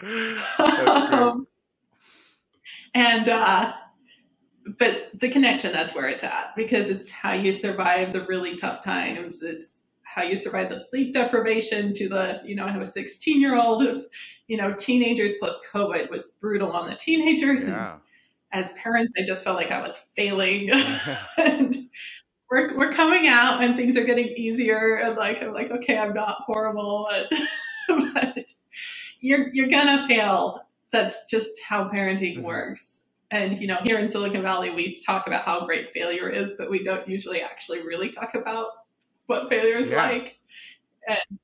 [0.58, 1.46] um,
[2.94, 3.72] and uh
[4.78, 8.84] but the connection, that's where it's at because it's how you survive the really tough
[8.84, 9.42] times.
[9.42, 13.40] It's how you survive the sleep deprivation to the, you know, I have a 16
[13.40, 13.84] year old,
[14.48, 17.64] you know, teenagers plus COVID was brutal on the teenagers.
[17.64, 17.92] Yeah.
[17.92, 20.70] And as parents, I just felt like I was failing.
[21.38, 21.76] and
[22.50, 24.96] we're, we're coming out and things are getting easier.
[24.96, 27.08] And like, I'm like, okay, I'm not horrible.
[27.10, 27.38] But,
[28.14, 28.44] but
[29.20, 30.62] you're, you're going to fail.
[30.90, 32.44] That's just how parenting mm-hmm.
[32.44, 32.97] works
[33.30, 36.70] and, you know, here in Silicon Valley, we talk about how great failure is, but
[36.70, 38.68] we don't usually actually really talk about
[39.26, 40.08] what failure is yeah.
[40.08, 40.38] like.
[41.06, 41.38] And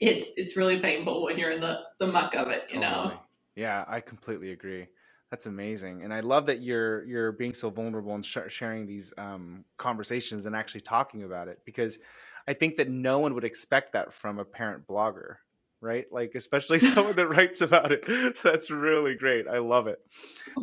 [0.00, 3.18] it's, it's really painful when you're in the, the muck of it, you know?
[3.56, 4.86] Yeah, I completely agree.
[5.30, 9.12] That's amazing, and I love that you're you're being so vulnerable and sh- sharing these
[9.18, 11.98] um, conversations and actually talking about it because
[12.46, 15.36] I think that no one would expect that from a parent blogger
[15.84, 16.06] right?
[16.10, 18.36] Like especially someone that writes about it.
[18.36, 19.46] So that's really great.
[19.46, 20.00] I love it.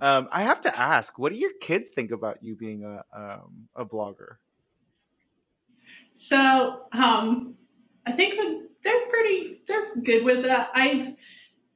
[0.02, 3.68] Um, I have to ask, what do your kids think about you being a um,
[3.76, 4.36] a blogger?
[6.16, 7.56] So um,
[8.06, 8.36] I think
[8.84, 10.70] they're pretty they're good with that.
[10.74, 11.16] I've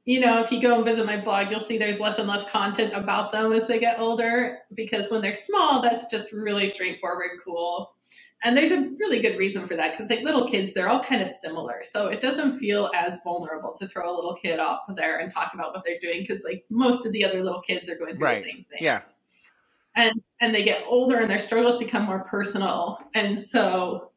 [0.06, 2.48] you know, if you go and visit my blog, you'll see there's less and less
[2.48, 7.40] content about them as they get older because when they're small, that's just really straightforward,
[7.44, 7.95] cool.
[8.44, 11.22] And there's a really good reason for that because like little kids, they're all kind
[11.22, 11.82] of similar.
[11.82, 15.52] So it doesn't feel as vulnerable to throw a little kid off there and talk
[15.54, 18.26] about what they're doing because like most of the other little kids are going through
[18.26, 18.44] right.
[18.44, 18.80] the same things.
[18.80, 19.00] Yeah.
[19.96, 22.98] And and they get older and their struggles become more personal.
[23.14, 24.10] And so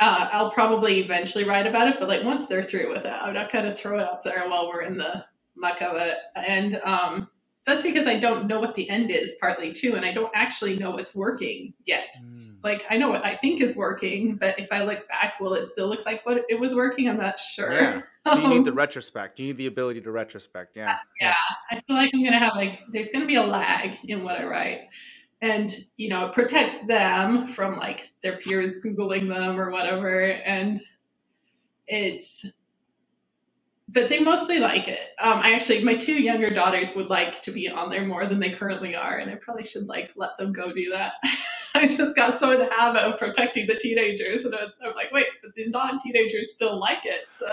[0.00, 3.34] uh, I'll probably eventually write about it, but like once they're through with it, I'm
[3.34, 6.16] not gonna throw it out there while we're in the muck of it.
[6.34, 7.28] And um,
[7.64, 10.76] that's because I don't know what the end is partly too, and I don't actually
[10.76, 12.16] know what's working yet.
[12.20, 12.56] Mm.
[12.64, 15.66] Like I know what I think is working, but if I look back, will it
[15.66, 17.08] still look like what it was working?
[17.08, 17.72] I'm not sure.
[17.72, 18.02] Yeah.
[18.32, 19.38] So you need the retrospect.
[19.38, 20.76] You need the ability to retrospect.
[20.76, 20.96] Yeah.
[21.20, 21.34] Yeah.
[21.70, 24.44] I feel like I'm gonna have like there's gonna be a lag in what I
[24.44, 24.80] write.
[25.40, 30.20] And you know, it protects them from like their peers googling them or whatever.
[30.20, 30.80] And
[31.88, 32.46] it's
[33.92, 35.00] but they mostly like it.
[35.20, 38.40] Um, I actually, my two younger daughters would like to be on there more than
[38.40, 41.12] they currently are, and I probably should like let them go do that.
[41.74, 45.26] I just got so in the habit of protecting the teenagers, and I'm like, wait,
[45.42, 47.30] but the non-teenagers still like it.
[47.30, 47.48] So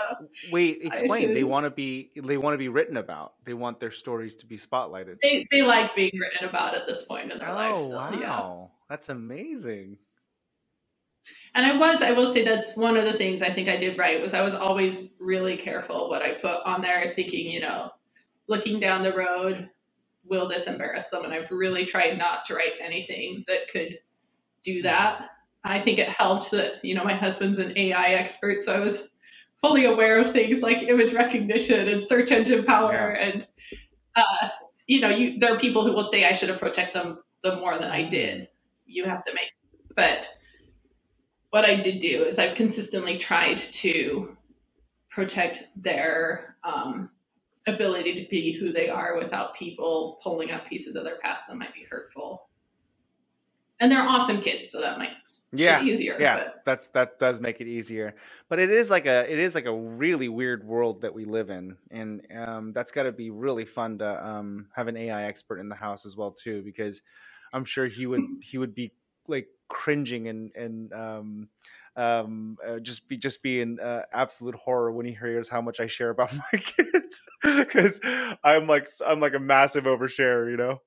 [0.50, 1.32] wait, explain.
[1.32, 3.34] They want to be they want to be written about.
[3.44, 5.16] They want their stories to be spotlighted.
[5.22, 7.72] They they like being written about at this point in their oh, life.
[7.74, 8.66] Oh wow, yeah.
[8.88, 9.98] that's amazing.
[11.54, 13.98] And I was, I will say that's one of the things I think I did
[13.98, 17.90] right was I was always really careful what I put on there, thinking, you know,
[18.48, 19.68] looking down the road,
[20.24, 21.24] will this embarrass them?
[21.24, 23.98] And I've really tried not to write anything that could
[24.64, 25.22] do that.
[25.64, 29.08] I think it helped that, you know, my husband's an AI expert, so I was
[29.60, 33.16] fully aware of things like image recognition and search engine power.
[33.18, 33.28] Yeah.
[33.28, 33.46] And,
[34.16, 34.48] uh,
[34.86, 37.56] you know, you, there are people who will say I should have protected them the
[37.56, 38.48] more than I did.
[38.86, 39.50] You have to make,
[39.94, 40.26] but
[41.50, 44.36] what I did do is I've consistently tried to
[45.10, 47.10] protect their um,
[47.66, 51.56] ability to be who they are without people pulling up pieces of their past that
[51.56, 52.48] might be hurtful.
[53.80, 56.16] And they're awesome kids, so that makes yeah, it easier.
[56.20, 56.62] Yeah, but.
[56.64, 58.14] that's that does make it easier.
[58.48, 61.50] But it is like a it is like a really weird world that we live
[61.50, 65.58] in, and um, that's got to be really fun to um, have an AI expert
[65.58, 67.02] in the house as well too, because
[67.52, 68.92] I'm sure he would he would be
[69.30, 71.48] like cringing and and um,
[71.96, 75.80] um, uh, just be just be in uh, absolute horror when he hears how much
[75.80, 78.00] I share about my kids because
[78.44, 80.80] I'm like I'm like a massive overshare, you know.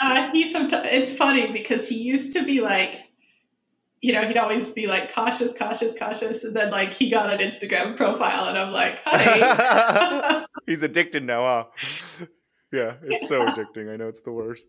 [0.00, 3.00] Uh, he sometimes it's funny because he used to be like,
[4.02, 7.38] you know, he'd always be like cautious, cautious, cautious, and then like he got an
[7.40, 10.46] Instagram profile, and I'm like, honey.
[10.66, 12.26] He's addicted now, huh?
[12.72, 13.28] yeah, it's yeah.
[13.28, 13.92] so addicting.
[13.92, 14.68] I know it's the worst.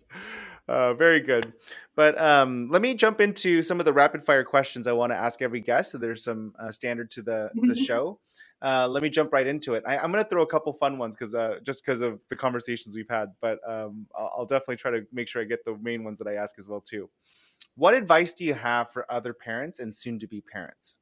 [0.67, 1.53] Uh, very good.
[1.95, 5.17] But um, let me jump into some of the rapid fire questions I want to
[5.17, 5.91] ask every guest.
[5.91, 7.83] So there's some uh, standard to the, the mm-hmm.
[7.83, 8.19] show.
[8.61, 9.83] Uh, let me jump right into it.
[9.87, 12.35] I, am going to throw a couple fun ones because uh, just because of the
[12.35, 15.77] conversations we've had, but um, I'll, I'll, definitely try to make sure I get the
[15.79, 17.07] main ones that I ask as well too.
[17.75, 20.97] What advice do you have for other parents and soon-to-be parents?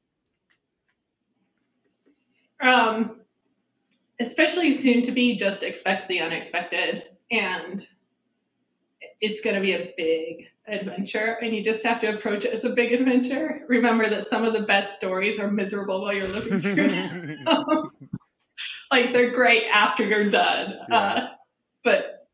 [2.60, 3.22] Um,
[4.20, 7.88] especially soon-to-be, just expect the unexpected and
[9.26, 12.64] it's going to be a big adventure and you just have to approach it as
[12.64, 13.62] a big adventure.
[13.68, 17.46] Remember that some of the best stories are miserable while you're living through them.
[18.92, 20.76] like they're great after you're done.
[20.90, 20.98] Yeah.
[20.98, 21.28] Uh,
[21.84, 22.28] but,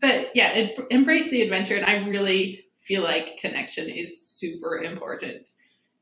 [0.00, 1.76] but yeah, it, embrace the adventure.
[1.76, 5.46] And I really feel like connection is super important.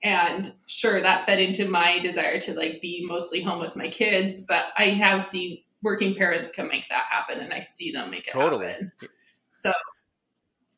[0.02, 4.44] And sure, that fed into my desire to like be mostly home with my kids,
[4.46, 8.26] but I have seen working parents can make that happen and I see them make
[8.26, 8.66] it totally.
[8.66, 8.92] happen.
[9.64, 9.72] So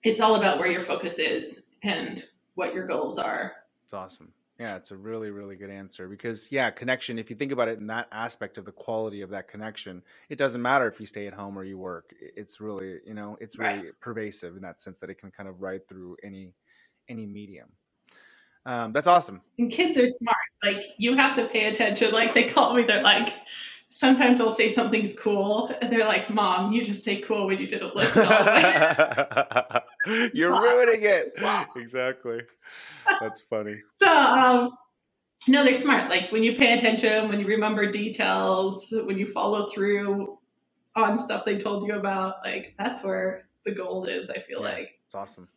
[0.05, 2.23] it's all about where your focus is and
[2.55, 3.53] what your goals are.
[3.83, 4.33] It's awesome.
[4.61, 7.79] Yeah, it's a really, really good answer because, yeah, connection, if you think about it
[7.79, 11.27] in that aspect of the quality of that connection, it doesn't matter if you stay
[11.27, 12.15] at home or you work.
[12.21, 14.01] It's really, you know, it's really right.
[14.01, 16.55] pervasive in that sense that it can kind of ride through any
[17.09, 17.69] any medium.
[18.65, 19.43] Um, that's awesome.
[19.59, 20.37] And kids are smart.
[20.65, 22.13] Like, you have to pay attention.
[22.13, 23.35] Like, they call me, they're like,
[23.97, 27.67] sometimes I'll say something's cool, and they're like, "Mom, you just say cool when you
[27.67, 28.25] didn't listen."
[30.35, 31.29] You're ruining it.
[31.77, 32.43] Exactly.
[33.21, 33.81] That's funny.
[34.03, 34.77] So, um,
[35.49, 36.11] no, they're smart.
[36.11, 40.39] Like when you pay attention, when you remember details, when you follow through
[40.95, 44.31] on stuff they told you about, like that's where the gold is.
[44.31, 45.49] I feel yeah, like it's awesome.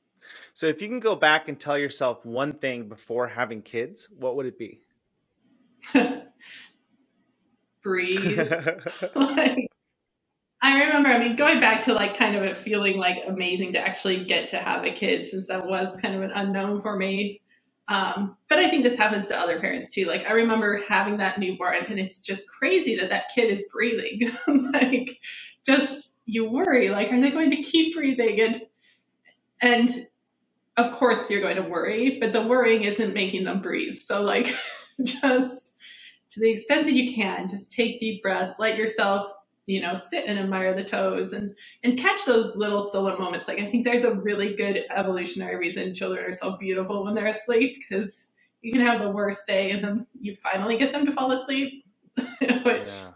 [0.54, 4.36] So, if you can go back and tell yourself one thing before having kids, what
[4.36, 4.82] would it be?
[7.84, 8.38] breathe.
[9.15, 9.68] like,
[10.62, 13.80] I remember, I mean, going back to like kind of it feeling like amazing to
[13.80, 17.42] actually get to have a kid since that was kind of an unknown for me.
[17.88, 20.06] Um, but I think this happens to other parents too.
[20.06, 24.32] Like I remember having that newborn and it's just crazy that that kid is breathing.
[24.74, 25.20] like
[25.65, 28.39] just you worry, like, are they going to keep breathing?
[28.42, 28.62] And,
[29.62, 30.08] and
[30.78, 33.98] of course you're going to worry, but the worrying isn't making them breathe.
[33.98, 34.56] So like
[35.04, 35.68] just
[36.39, 39.32] to the extent that you can, just take deep breaths, let yourself,
[39.65, 43.47] you know, sit and admire the toes and, and catch those little solo moments.
[43.47, 47.28] Like I think there's a really good evolutionary reason children are so beautiful when they're
[47.28, 48.28] asleep because
[48.62, 51.86] you can have the worst day and then you finally get them to fall asleep,
[52.17, 53.12] which yeah.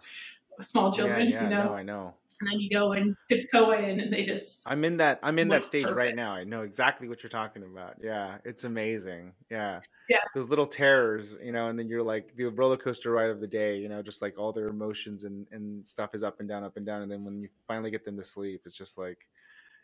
[0.61, 1.63] small children, yeah, yeah, you know.
[1.65, 4.97] No, I know and then you go and tiptoe in and they just i'm in
[4.97, 5.97] that i'm in that stage perfect.
[5.97, 6.33] right now.
[6.33, 7.95] I know exactly what you're talking about.
[8.01, 9.33] Yeah it's amazing.
[9.49, 9.79] Yeah.
[10.09, 10.17] Yeah.
[10.35, 13.47] Those little terrors you know and then you're like the roller coaster ride of the
[13.47, 16.63] day you know just like all their emotions and and stuff is up and down
[16.63, 19.19] up and down and then when you finally get them to sleep it's just like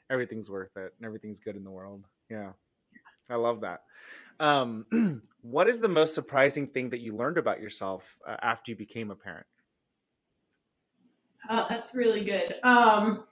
[0.10, 2.04] everything's worth it and everything's good in the world.
[2.30, 2.52] Yeah.
[3.30, 3.84] I love that.
[4.40, 8.76] Um what is the most surprising thing that you learned about yourself uh, after you
[8.76, 9.46] became a parent
[11.50, 12.56] Oh, that's really good.
[12.64, 13.26] Um,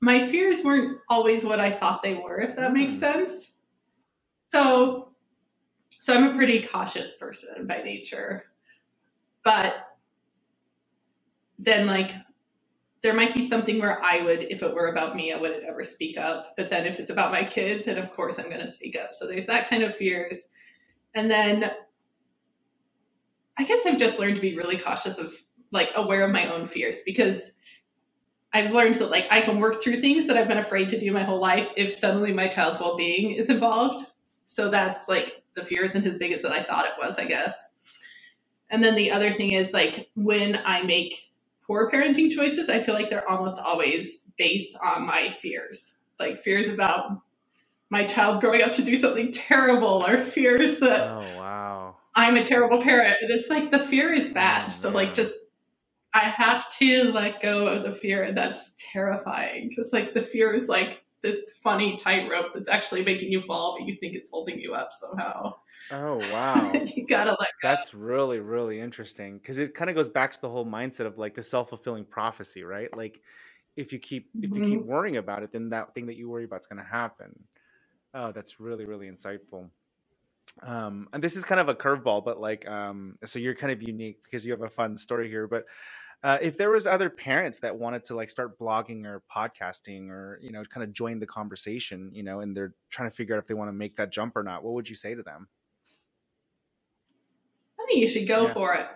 [0.00, 2.98] my fears weren't always what I thought they were, if that makes Mm.
[3.00, 3.52] sense.
[4.52, 5.14] So,
[6.00, 8.46] so I'm a pretty cautious person by nature,
[9.44, 9.74] but
[11.58, 12.12] then like
[13.02, 15.84] there might be something where I would, if it were about me, I wouldn't ever
[15.84, 16.54] speak up.
[16.56, 19.10] But then if it's about my kid, then of course I'm going to speak up.
[19.14, 20.38] So there's that kind of fears.
[21.14, 21.70] And then
[23.58, 25.32] I guess I've just learned to be really cautious of
[25.72, 27.40] like aware of my own fears because
[28.52, 31.12] I've learned that like I can work through things that I've been afraid to do
[31.12, 34.06] my whole life if suddenly my child's well-being is involved.
[34.46, 37.54] So that's like the fear isn't as big as I thought it was, I guess.
[38.70, 41.30] And then the other thing is like when I make
[41.66, 45.92] poor parenting choices, I feel like they're almost always based on my fears.
[46.18, 47.20] Like fears about
[47.90, 51.96] my child growing up to do something terrible or fears that Oh wow.
[52.14, 53.18] I'm a terrible parent.
[53.20, 54.68] And it's like the fear is bad.
[54.68, 55.34] Oh, so like just
[56.16, 60.54] I have to let go of the fear and that's terrifying because like the fear
[60.54, 64.58] is like this funny tightrope that's actually making you fall, but you think it's holding
[64.58, 65.56] you up somehow.
[65.90, 66.90] Oh wow.
[66.96, 67.68] you gotta let go.
[67.68, 71.18] That's really, really interesting because it kind of goes back to the whole mindset of
[71.18, 72.94] like the self-fulfilling prophecy, right?
[72.94, 73.22] Like
[73.76, 74.86] if you keep if you keep Mhm.
[74.86, 77.48] worrying about it, then that thing that you worry about is going to happen.
[78.14, 79.70] Oh, that's really, really insightful.
[80.62, 83.82] Um, and this is kind of a curveball, but like, um, so you're kind of
[83.82, 85.46] unique because you have a fun story here.
[85.48, 85.66] But
[86.22, 90.38] uh, if there was other parents that wanted to like start blogging or podcasting or
[90.42, 93.38] you know kind of join the conversation, you know, and they're trying to figure out
[93.38, 95.48] if they want to make that jump or not, what would you say to them?
[97.78, 98.54] I think you should go Yeah.
[98.54, 98.86] for it.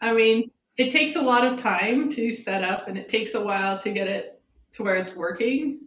[0.00, 3.40] I mean, it takes a lot of time to set up and it takes a
[3.40, 4.40] while to get it
[4.74, 5.80] to where it's working.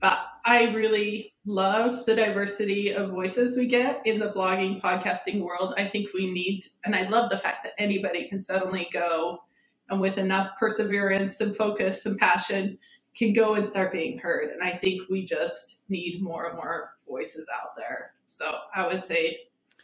[0.00, 5.74] But I really love the diversity of voices we get in the blogging, podcasting world.
[5.78, 9.44] I think we need, and I love the fact that anybody can suddenly go
[9.88, 12.78] and with enough perseverance and focus and passion
[13.16, 14.50] can go and start being heard.
[14.50, 18.12] And I think we just need more and more voices out there.
[18.28, 19.38] So I would say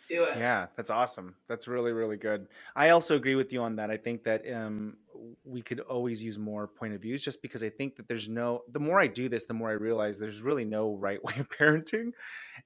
[0.09, 0.37] do it.
[0.39, 1.35] Yeah, that's awesome.
[1.49, 2.49] That's really, really good.
[2.77, 3.91] I also agree with you on that.
[3.91, 4.97] I think that um,
[5.45, 8.63] we could always use more point of views just because I think that there's no,
[8.73, 11.49] the more I do this, the more I realize there's really no right way of
[11.49, 12.13] parenting.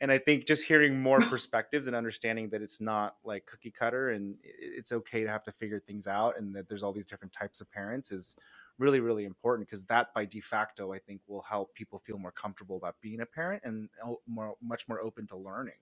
[0.01, 4.11] And I think just hearing more perspectives and understanding that it's not like cookie cutter
[4.11, 7.33] and it's okay to have to figure things out and that there's all these different
[7.33, 8.37] types of parents is
[8.79, 12.33] really, really important because that by de facto, I think will help people feel more
[12.33, 13.89] comfortable about being a parent and
[14.27, 15.75] more, much more open to learning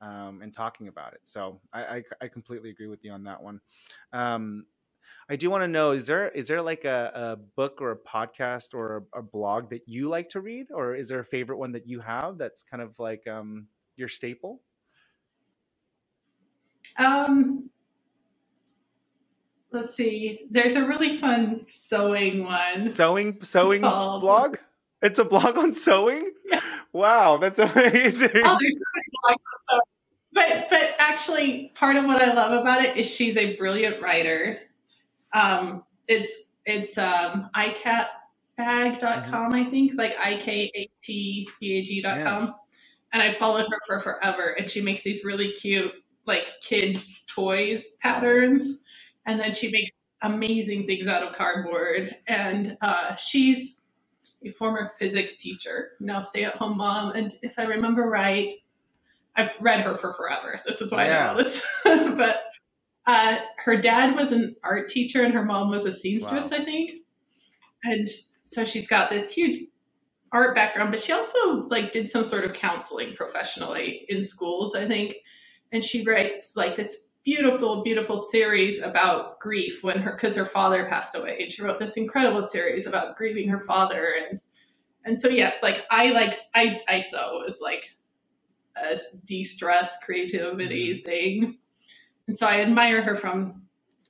[0.00, 1.20] um, and talking about it.
[1.22, 3.60] So I, I, I completely agree with you on that one.
[4.12, 4.66] Um,
[5.30, 7.96] I do want to know is there is there like a, a book or a
[7.96, 11.58] podcast or a, a blog that you like to read, or is there a favorite
[11.58, 14.62] one that you have that's kind of like um, your staple?
[16.96, 17.68] Um,
[19.72, 20.46] let's see.
[20.50, 22.82] There's a really fun sewing one.
[22.82, 24.56] Sewing sewing called- blog.
[25.02, 26.32] It's a blog on sewing.
[26.50, 26.60] Yeah.
[26.92, 28.30] Wow, that's amazing.
[28.34, 29.80] Oh, there's so many blogs on sewing.
[30.32, 34.58] But but actually, part of what I love about it is she's a brilliant writer.
[35.32, 36.32] Um, it's
[36.66, 42.54] it's um ikatbag.com, I think, like i k a t b a g dot com.
[43.12, 45.92] And I followed her for forever, and she makes these really cute
[46.26, 48.78] like kid toys patterns,
[49.26, 49.90] and then she makes
[50.22, 52.14] amazing things out of cardboard.
[52.26, 53.76] And uh, she's
[54.44, 58.56] a former physics teacher, now stay-at-home mom, and if I remember right,
[59.34, 60.60] I've read her for forever.
[60.66, 61.64] This is why I know this.
[61.84, 62.42] but
[63.08, 66.58] uh, her dad was an art teacher, and her mom was a seamstress, Wow.
[66.58, 66.92] I think.
[67.84, 68.08] And
[68.44, 69.68] so she's got this huge
[70.32, 74.86] art background, but she also like did some sort of counseling professionally in schools, I
[74.88, 75.16] think.
[75.72, 80.86] And she writes like this beautiful, beautiful series about grief when her because her father
[80.88, 81.38] passed away.
[81.42, 84.40] And she wrote this incredible series about grieving her father and
[85.04, 87.84] and so yes, like I like I I sew is like
[88.76, 91.58] a de-stress creativity thing.
[92.28, 93.62] And so I admire her from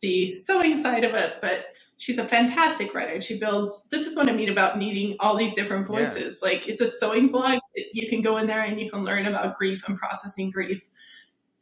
[0.03, 1.67] the sewing side of it, but
[1.99, 3.21] she's a fantastic writer.
[3.21, 5.97] She builds, this is what I mean about needing all these different Yeah.
[6.11, 6.43] voices.
[6.43, 7.61] Like it's a sewing blog.
[7.93, 10.83] You can go in there and you can learn about grief and processing grief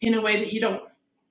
[0.01, 0.83] in a way that you don't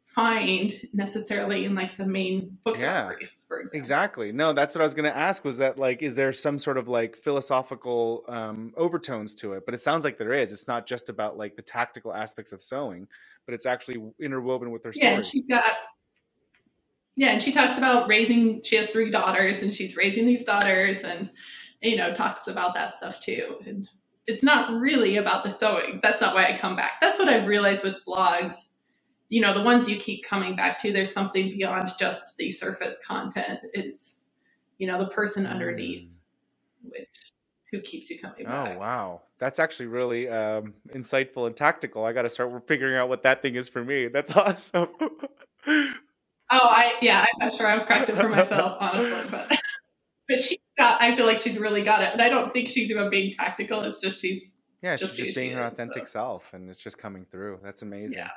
[0.08, 3.02] find necessarily in like the main books Yeah.
[3.04, 3.78] about grief, for example.
[3.78, 4.32] Exactly.
[4.32, 5.44] No, that's what I was going to ask.
[5.46, 9.64] Was that like, is there some sort of like philosophical um, overtones to it?
[9.66, 10.52] But it sounds like there is.
[10.52, 13.08] It's not just about like the tactical aspects of sewing,
[13.46, 15.14] but it's actually interwoven with their story.
[15.14, 15.64] Yeah, she's got.
[17.18, 18.62] Yeah, and she talks about raising.
[18.64, 21.30] She has three daughters, and she's raising these daughters, and
[21.82, 23.58] you know talks about that stuff too.
[23.66, 23.88] And
[24.28, 26.00] it's not really about the sewing.
[26.02, 26.94] That's not why I come back.
[27.00, 28.56] That's what I've realized with blogs.
[29.30, 30.92] You know, the ones you keep coming back to.
[30.94, 33.60] There's something beyond just the surface content.
[33.74, 34.18] It's
[34.78, 36.12] you know, the person underneath,
[36.86, 36.92] Mm.
[36.92, 37.08] which
[37.72, 38.76] who keeps you coming back.
[38.76, 42.06] Oh wow, that's actually really um, insightful and tactical.
[42.06, 44.08] I got to start figuring out what that thing is for me.
[44.08, 44.90] That's awesome.
[45.68, 49.50] Oh, I yeah, I'm not sure I've cracked it for myself, honestly, but
[50.30, 51.02] but she got.
[51.02, 53.82] I feel like she's really got it, and I don't think she's even being tactical.
[53.84, 54.52] It's just she's
[54.84, 56.12] yeah, she's Just who just being her authentic so.
[56.20, 57.60] self, and it's just coming through.
[57.64, 58.20] That's amazing.
[58.20, 58.30] yeah.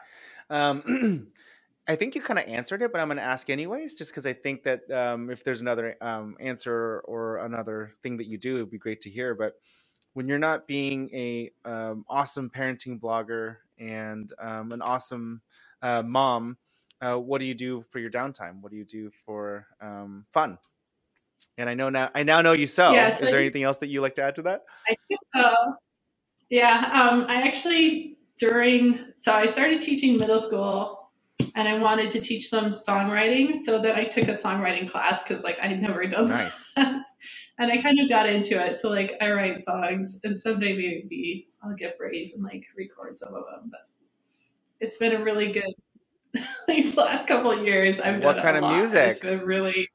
[0.51, 1.29] Um,
[1.89, 4.27] I think you kind of answered it, but I'm going to ask anyways, just because
[4.27, 8.57] I think that um, if there's another um, answer or another thing that you do,
[8.57, 9.35] it'd be great to hear.
[9.35, 9.55] But
[10.15, 15.41] when you're not being a um, awesome parenting blogger and um, an awesome
[15.83, 16.59] uh, mom,
[17.01, 18.61] uh, what do you do for your downtime?
[18.61, 20.59] What do you do for um, fun?
[21.57, 22.93] And I know now, I now know you sew.
[22.93, 24.63] Yeah, Is there anything else that you like to add to that?
[24.89, 25.75] I think so.
[26.51, 31.11] Yeah, um, I actually during so I started teaching middle school,
[31.55, 35.45] and I wanted to teach them songwriting, so that I took a songwriting class because
[35.45, 36.71] like I had never done Nice.
[36.77, 37.03] that,
[37.59, 38.81] and I kind of got into it.
[38.81, 43.35] So like I write songs, and someday maybe I'll get brave and like record some
[43.35, 43.71] of them.
[43.71, 43.89] But
[44.81, 45.75] it's been a really good
[46.69, 48.01] these last couple of years.
[48.01, 49.09] I've What done kind a of music?
[49.11, 49.89] It's been really.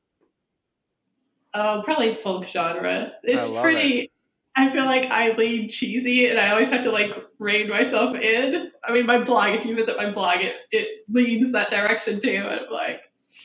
[1.54, 3.14] Oh, probably folk genre.
[3.24, 4.12] It's pretty.
[4.56, 8.72] I feel like I lean cheesy, and I always have to like rein myself in.
[8.84, 9.56] I mean, my blog.
[9.56, 12.46] If you visit my blog, it it leans that direction too.
[12.48, 13.02] I'm like,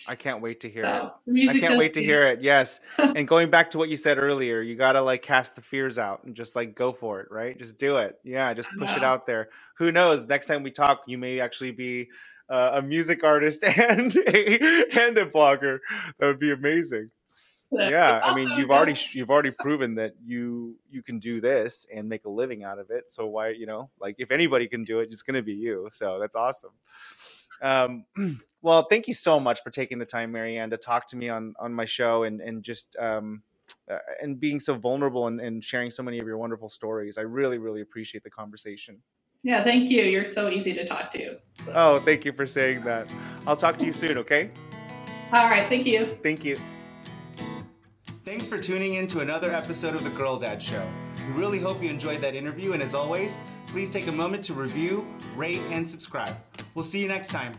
[0.07, 0.89] I can't wait to hear it.
[0.89, 2.43] so music I can't wait to hear it.
[2.43, 2.81] Yes.
[2.99, 5.99] and going back to what you said earlier, you got to like cast the fears
[5.99, 7.59] out and just like go for it, right?
[7.59, 8.19] Just do it.
[8.25, 9.49] Yeah, just push it out there.
[9.79, 10.27] Who knows?
[10.27, 12.09] Next time we talk, you may actually be
[12.51, 15.79] uh, a music artist and a, and a blogger.
[16.19, 17.11] That would be amazing.
[17.71, 22.09] Yeah, I mean, you've already you've already proven that you you can do this and
[22.09, 23.11] make a living out of it.
[23.11, 25.89] So why, you know, like if anybody can do it, it's going to be you.
[25.91, 26.71] So that's awesome.
[27.61, 28.05] Um,
[28.63, 31.55] well, thank you so much for taking the time, MaryAnne, to talk to me on
[31.59, 33.43] on my show and and just um,
[33.91, 37.19] uh, and being so vulnerable and, and sharing so many of your wonderful stories.
[37.19, 38.99] I really really appreciate the conversation.
[39.43, 40.03] Yeah, thank you.
[40.03, 41.37] You're so easy to talk to.
[41.73, 43.09] Oh, thank you for saying that.
[43.47, 44.19] I'll talk to you soon.
[44.19, 44.51] Okay.
[45.33, 46.19] All right, thank you.
[46.23, 46.57] Thank you.
[48.29, 50.87] Thanks for tuning in to another episode of The Girl Dad Show.
[51.29, 54.53] We really hope you enjoyed that interview, and as always, please take a moment to
[54.53, 56.37] review, rate, and subscribe.
[56.75, 57.55] We'll see you next time.